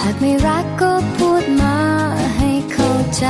[0.00, 1.78] หากไม่รักก็พูดมา
[2.36, 3.24] ให้เข้าใจ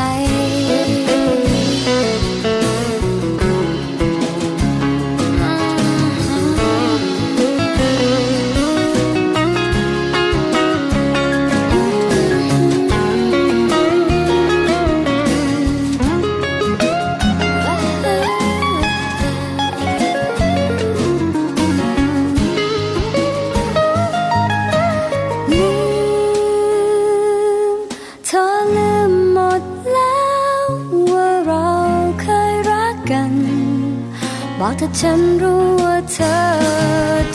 [35.00, 36.36] ฉันรู้ว่าเธอ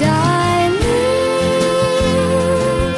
[0.01, 0.33] ได้
[0.83, 1.01] ลื
[2.79, 2.91] ม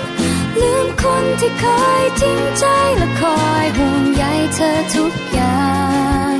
[0.62, 1.66] ลืมคนที่เค
[2.02, 2.66] ยจริงใจ
[2.98, 4.24] และคอยห่วงใย
[4.56, 5.70] เธอทุกอย่า
[6.34, 6.36] ง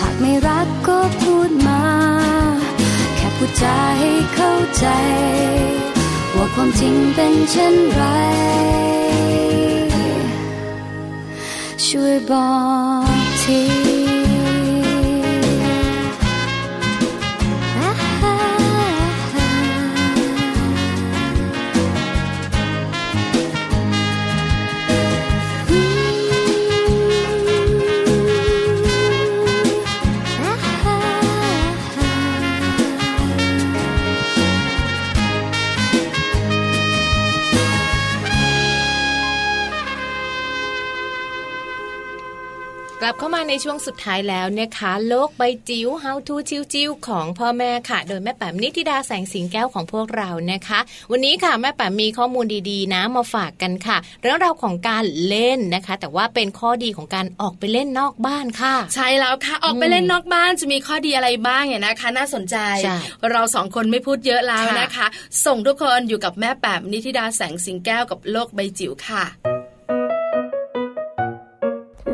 [0.00, 1.84] หากไม่รักก็พูดมา
[3.16, 4.86] แค่พูดจาให้เข้าใจ
[6.34, 8.02] ว่าความจริงเป็นเช่นไร
[11.86, 12.50] ช่วยบอ
[13.14, 13.60] กที
[43.04, 50.80] ลับเข้ามาในช่วงสุดท้ายแล้วนะคะ โลกใบจิ๋ว How to จิ๋วๆของพ่อแม่ค่ะ โดยแม่แป๋มนิติดาแสงสิงแก้วของพวกเรานะคะ
[51.10, 62.98] วันนี้ค่ะแม่แป๋มมีข้อมูลดีๆ นะมาฝากกันค่ะ เรื่องราวของการเล่นนะคะ แต่ว่าเป็นข้อดีของการออกไปเล่นนอกบ้านค่ะ ใช่แล้วค่ะออกไปเล่นนอกบ้านจะมีข้อดีอะไรบ้างเนี่ยนะคะ น่าสนใจใช่
[63.30, 65.06] เราสองคนไม่พูดเยอะแล้วค่ะนะคะ
[65.46, 69.24] ส่งทุกคนอยู่กับแม่แป๋มนิธิดาแสงสิงแก้วกับโลกใบจิ๋วค่ะ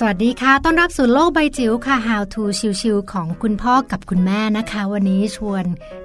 [0.00, 2.42] สวัสดีค่ะ ต้อนรับสู่โลกใบจิ๋วค่ะ How to
[2.80, 5.64] ชิวๆของคุณพ่อกับคุณแม่นะคะ วันนี้ชวน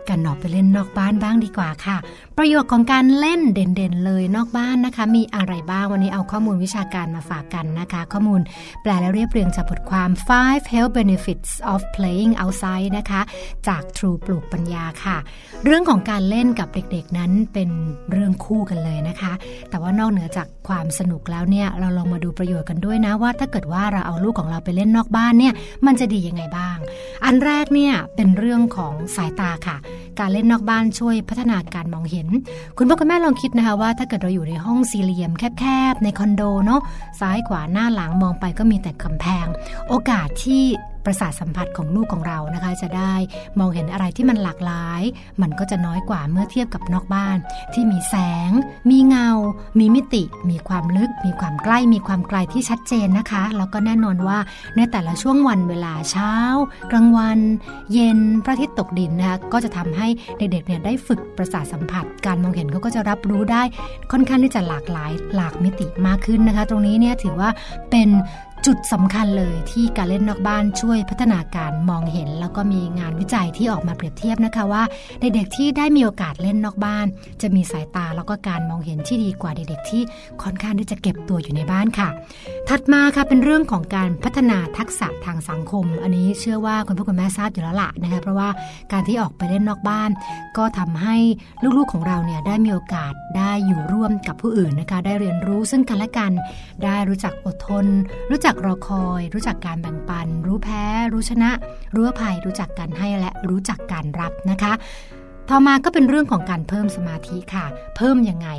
[0.09, 1.97] กันออกไปเล่นนอกบ้านบ้างดีกว่าค่ะ
[2.37, 8.41] ประโยชน์ของการเล่นเด่นๆ เลยนอกบ้านนะคะ มีอะไรบ้าง วันนี้เอาข้อมูลวิชาการมาฝากกันนะคะ ข้อมูล
[8.81, 13.21] แปลและเรียบเรียงจากบทความ five health benefits of playing outside นะคะ
[13.67, 15.17] จาก True ปลูกปัญญาค่ะ
[15.65, 17.69] เรื่องของการเล่นกับเด็กๆนั้นเป็น
[18.11, 19.33] เรื่องคู่กันเลยนะคะ
[19.69, 25.53] แต่ว่านอกเหนือจากความสนุกแล้วเนี่ยเราลองมาดูประโยชน์กันด้วยนะว่าถ้าเกิดว่าเราเอาลูกของเราไปเล่นนอกบ้านเนี่ย
[25.85, 26.77] มันจะดียังไงบ้าง
[27.25, 29.77] อันแรกเนี่ยเป็นเรื่องของสายตาค่ะ
[30.19, 32.27] การเล่นนอกบ้านช่วยพัฒนาการมองเห็น
[32.77, 36.81] คุณพ่อคุณแม่ลองคิดนะคะว่าถ้าเกิดเราอยู่ในห้องสี่เหลี่ยมแคบๆในคอนโดเนาะ
[37.19, 39.45] ซ้ายขวาหน้าหลังมองไปก็มีแต่กำแพง
[39.89, 40.63] โอกาสที่
[41.05, 43.13] ประสาทสัมผัสของลูกของเรานะคะ จะได้
[43.59, 45.01] มองเห็นอะไรที่มันหลากหลาย
[45.41, 47.37] มันก็จะน้อยกว่าเมื่อเทียบกับนอกบ้าน
[47.73, 48.15] ที่มีแส
[48.49, 48.51] ง
[48.89, 49.29] มีเงา
[49.79, 54.37] มีมิติ มีความลึก มีความใกล้ มีความไกลที่ชัดเจนนะคะ แล้วก็แน่นอนว่า
[54.75, 56.33] ในแต่ละช่วงวันเวลาเช้า
[56.91, 57.39] กลางวัน
[57.93, 63.63] เย็นพระอาทิตย์ตกดินนะคะก็จะทำให้เด็กๆเนี่ยได้ฝึกประสาทสัมผัส การมองเห็นเขาก็จะรับรู้ได้
[64.11, 67.49] ค่อนข้างที่จะหลากหลายหลากมิติมากขึ้นนะคะ ตรงนี้เนี่ยถือว่า
[67.91, 68.09] เป็น
[68.67, 74.83] จุดสำคัญเลยที่การเล่นนอกบ้านช่วยพัฒนาการมองเห็น แล้วก็มีงานวิจัยที่ออกมาเปรียบเทียบนะคะว่า
[75.19, 77.05] เด็กๆที่ได้มีโอกาสเล่นนอกบ้าน
[77.41, 80.01] จะมีสายตาแล้วก็การมองเห็นที่ดีกว่าเด็กๆที่
[80.41, 82.09] ค่อนข้างที่จะเก็บตัวอยู่ในบ้านค่ะ
[82.69, 88.49] ถัดมาค่ะเป็นเรื่องของการพัฒนาทักษะทางสังคม อันนี้เชื่อว่าคุณพ่อคุณแม่ทราบอยู่แล้วละนะคะเพราะว่า
[88.91, 90.09] การที่ออกไปเล่นนอกบ้าน
[90.57, 91.15] ก็ทำให้
[91.77, 96.31] ลูกๆของเราเนี่ยได้มีโอกาสได้อยู่ร่วมกับผู้อื่นนะคะได้เรียนรู้ซึ่งกันและกัน
[96.83, 97.85] ได้รู้จักอดทน
[98.31, 100.83] รู้จักรอคอย รู้จักการแบ่งปัน รู้แพ้
[101.13, 101.51] รู้ชนะ
[101.95, 104.73] รู้อภัย รู้จักการให้และรู้จักการรับนะคะ
[105.53, 107.65] ต่อมาก็เป็นเรื่องของการเพิ่มสมาธิค่ะ
[107.97, 108.49] เพิ่มยังไง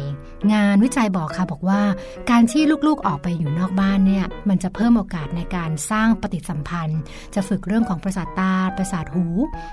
[0.52, 1.82] งานวิจัยบอกค่ะบอกว่า
[2.30, 7.00] การที่ลูกๆออกไปอยู่นอกบ้านเนี่ยมันจะเพิ่มโอกาสในการสร้างปฏิสัมพันธ์
[7.34, 9.26] จะฝึกเรื่องของประสาทตาประสาทหู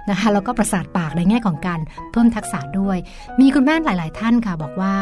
[0.09, 1.80] นะคะแล้วก็ประสาทปากในแง่ของการ
[2.11, 2.97] เพิ่มทักษะด้วย
[3.39, 4.93] มีคุณแม่หลาย ๆ ท่านค่ะ บอกว่า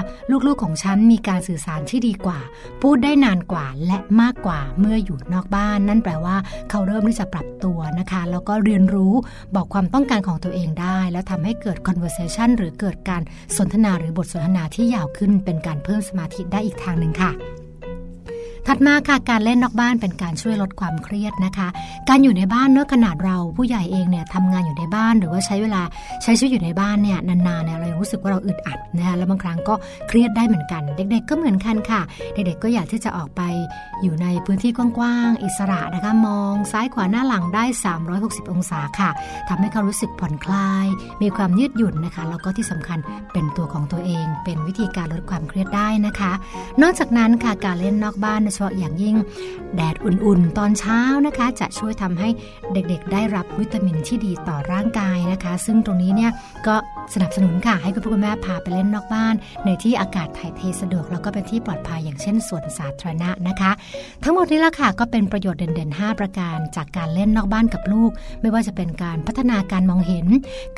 [0.48, 2.40] ลูกๆของฉันมีการสื่อสารที่ดีกว่า
[2.82, 6.38] พูดได้นานกว่าและมากกว่าเมื่ออยู่นอกบ้าน นั่นแปลว่า
[6.70, 9.14] เขาเริ่มที่จะปรับตัวนะคะ แล้วก็เรียนรู้
[9.56, 12.06] บอกความต้องการของตัวเองได้ แล้วทำให้เกิด conversation
[12.58, 13.22] หรือเกิดการ
[13.58, 17.32] สนทนาหรือบทสนทนาที่ยาวขึ้นเป็นการเพิ่มสมาธิได้อีกทางหนึ่งค่ะ
[18.70, 21.68] ถัดมาค่ะการเล่นนอกบ้านเป็นการช่วยลดความเครียดนะคะ
[22.10, 25.82] การอยู่ในบ้านเนื้อขนาดเราผู้ใหญ่เองเนี่ยทำงานอยู่ในบ้านหรือว่าใช้เวลา
[26.24, 29.74] ใช้ชีวิตอยู่ในบ้านเนี่ยนานๆเนี่ยเรารู้สึกว่าเราอึดอัดนะคะแล้วบางครั้งก็
[30.08, 32.02] เครียดได้เหมือนกัน เด็ก ๆ ก็เหมือนกันค่ะ
[32.34, 33.42] เด็กๆก็อยากที่จะออกไป
[34.04, 37.64] อยู่ในพื้นที่กว้างๆอิสระนะคะมองซ้ายขวาหน้าหลังได้
[38.08, 39.10] 360 องศาค่ะ
[39.50, 40.88] ทำให้เขารู้สึกผ่อนคลาย
[41.22, 43.00] มีความยืดหยุ่นนะคะแล้วก็ที่สำคัญ
[43.34, 46.32] เป็นตัวของตัวเอง เป็นวิธีการลดความเครียดได้นะคะ
[46.82, 49.16] นอกจากนั้นค่ะการเล่นนอกบ้านฉพาะอย่างยิ่ง
[49.76, 52.30] แดดอุ่นๆ ตอนเช้านะคะ จะช่วยทำให้
[52.74, 56.32] เด็กๆ ได้รับวิตามินที่ดีต่อร่างกายนะคะ ซึ่งตรงนี้เนี่ย
[56.68, 56.76] ก็
[57.14, 59.36] สนับสนุนค่ะ ให้คุณพ่อคุณแม่พาไปเล่นนอกบ้าน
[59.66, 63.72] ในที่อากาศถ่ายเทสะดวก แล้วก็เป็นที่ปลอดภัยอย่างเช่นสวนสาธารณะนะคะ
[64.24, 70.28] ทั้งหมดนี้ละค่ะก็เป็นประโยชน์เด่นๆ 5 ประการจากการเล่นนอกบ้านกับลูก ไม่ว่าจะเป็นการพัฒนาการมองเห็น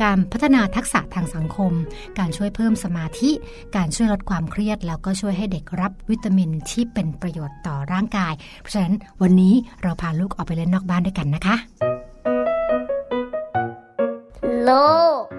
[0.03, 1.73] การพัฒนาทักษะทางสังคม
[2.19, 3.31] การช่วยเพิ่มสมาธิ
[3.75, 9.53] การช่วยลดความเครียด แล้วก็ช่วยให้เด็กรับวิตามินที่เป็นประโยชน์ต่อร่างกาย เพราะฉะนั้นวันนี้
[9.83, 11.55] เราพาลูกออกไปเล่นนอกบ้านด้วยกันนะคะ
[14.65, 14.71] โล
[15.21, 15.38] ก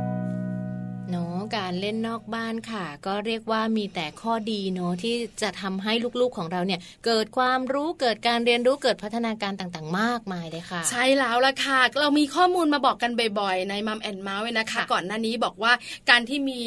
[1.55, 15.73] ก้วครับเนาะการเล่นนอกบ้านค่ะ ก็เรียกว่ามีแต่ข้อดีเนาะที่จะทำให้ลูกๆของเราเนี่ย เกิดความรู้เกิดการเรียนรู้เกิดพัฒนาการต่างๆ มากมายเลยค่ะ ใช่แล้วล่ะค่ะ เรามีข้อมูลมาบอกกันบ่อยๆ ในมัมแอนเมาส์นะคะค่ะก่อนหน้านี้บอกว่า
[16.09, 16.61] การที่มี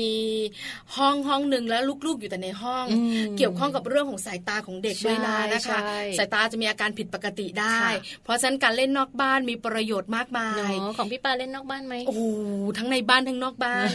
[0.97, 7.93] ห้องห้องหนึ่งแล้วลูกๆอยู่แต่ในห้องอืมเกี่ยวข้องกับเรื่องของสายตาของเด็กใช่ด้วยนะนะคะใช่สายตาจะมีอาการผิดปกติได้ค่ะ
[8.25, 12.23] เพราะฉะนั้นการเล่นนอกบ้านมีประโยชน์มากมายเนาะของพี่ปาเล่นนอกบ้านไหมโอ้โห
[12.79, 13.89] ทั้งในบ้านทั้งนอกบ้าน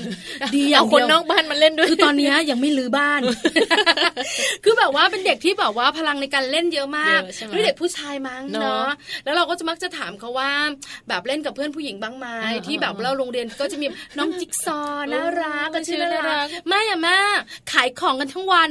[0.55, 3.21] ดีอเอาย่างคนเดียวนอกบ้านมาเล่นด้วยคือตอนเนี้ยยังไม่ลื้อบ้าน
[4.63, 8.87] คือแบบว่าเป็นเด็กที่แบบว่าพลังในการเล่นเยอะมากเยอะใช่ไหมด้วยเด็กผู้ชายมั้งเนอะเนาะ
[9.23, 10.51] แล้วเราก็จะมักจะถามเขาว่า
[11.09, 17.17] แบบเล่นกับเพื่อนผู้หญิงบ้างไหมเออที่แบบเราโรงเรียนก็จะมีน้องจิ๊กซอว์น่ารักกันชื่อชื่อน่าน่ารัรักกไม่อะแม่
[17.71, 18.69] ขายของกันทั้งวัน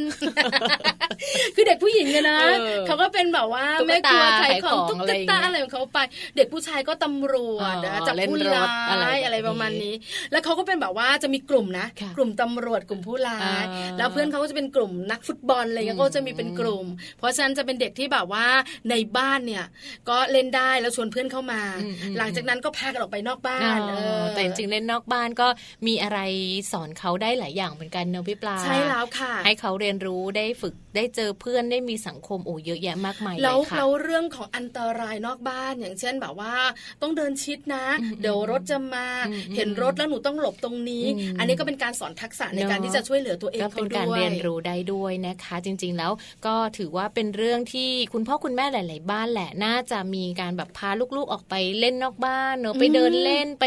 [1.54, 5.98] คือเด็กผู้หญิงเนี่ยนะเออเขาก็เป็นแบบว่าตุ๊กแม่คตารัวขายของขายของตุ๊กอะไรอย่างเงี้ตายอะไรของเขาไป
[6.36, 9.94] เด็กผู้ชายก็ตำรวจอ๋อนะจับเล่นผู้รร้าถอะไรแบบยนี้อะไรประมาณนี้
[10.32, 16.86] แล้วเขาก็เป็นแบบว่าจะมีกลุ่มนะค่ะกลุ่มตำรวจกลุ่มผู้ร้ายอ่าแล้วเพื่อนเขาก็จะเป็นกลุ่มนักฟุตบอลอะไรเงี้ยอืมก็จะมีเป็นกลุ่ม
[17.18, 18.46] เพราะฉะนั้นจะเป็นเด็กที่แบบว่า
[18.90, 19.64] ในบ้านเนี่ย
[20.08, 25.48] ก็เล่นได้แล้วชวนเพื่อนเข้ามาอืมอืมหลังจากนั้นก็พากันออกไปนอกบ้าอ๋นอเออแต่จริงๆเล่นนอกบ้านก็
[25.86, 26.18] มีอะไร
[26.72, 36.54] สอนเขาได้หลายอย่างเหมือนกันเนอะพี่ปลาใช่แล้วค่ะ ให้เขาเรียนรู้ได้ฝึกได้เจอเพื่อนได้มีสังคมโอ้เยอะแยะมากมายเลแล้วยค่ะแล้วเรื่องของอันตรายนอกบ้านอย่างเช่นแบบว่า
[37.02, 46.12] ต้องเดินชิดนะอืมเดี๋ยวรถจะมาอืมเห็นรถแล้วหนูต้องหลบตรงนี้อืมอันนี้ก็เป็นการสอนทักษะในการเนอะที่จะช่วยเหลือตัวเองก็เขาเป็นด้วยการเรียนรู้ได้ด้วยนะคะ จริง ๆ แล้ว
[46.46, 53.64] ก็ถือว่าเป็นเรื่องที่คุณพ่อคุณแม่หลาย ๆ บ้านแหละน่าจะมีการแบบพาลูกๆออกไปเล่นนอกบ้านเนอะไปเดินเล่นไป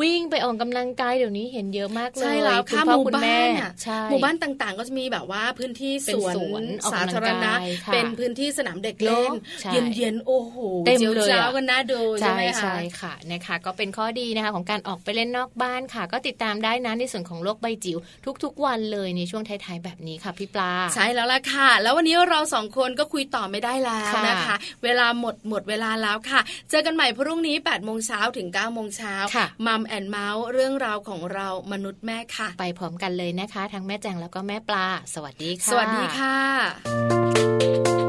[0.00, 10.56] วิ่งไปออกกำลังกายเดี๋ยวนี้เห็นเยอะมากเลยใช่แล้วคุณค่ะพ่อหมู่คุณบ้าแม่นอะใช่หมู่บ้านต่างๆ ก็จะมีแบบว่าพื้นที่เป็นสวนสวนออกสากำลังธารณะกายค่ะเป็นพื้นที่สนามเด็กเล่นเนอะใช่เย็นๆโอ้โห
[10.86, 17.98] เต็มจียวเลยอะจ้าวกันน่าดูใช่ใช่ไหมคะใช่ค่ะนะคะ ก็เป็นข้อดีนะคะของการออกไปเล่นนอกบ้านค่ะ ก็ติดตามได้นะในส่วนของโลกใบจิ๋ว
[18.44, 26.40] ทุกๆวันเลยในช่วงท้ายๆแบบนี้ค่ะพี่ปลา ใช่แล้วล่ะค่ะ แล้ววันนี้เราสองคนก็คุยต่อไม่ได้แล้วค่ะนะคะ เวลาหมดหมดเวลาแล้วค่ะ
[26.70, 38.05] เจอกันใหม่พรุ่งนี้8ปดโมงเช้าถึง9ก้าโมงเช้าค่ะมัมแอนเมาส์เรื่องราวของเรามนุษย์แม่ค่ะ ไปพร้อมกันเลยนะคะ ทั้งแม่แจงแล้วก็แม่ปลา สวัสดีค่ะ สวัสดีค่ะ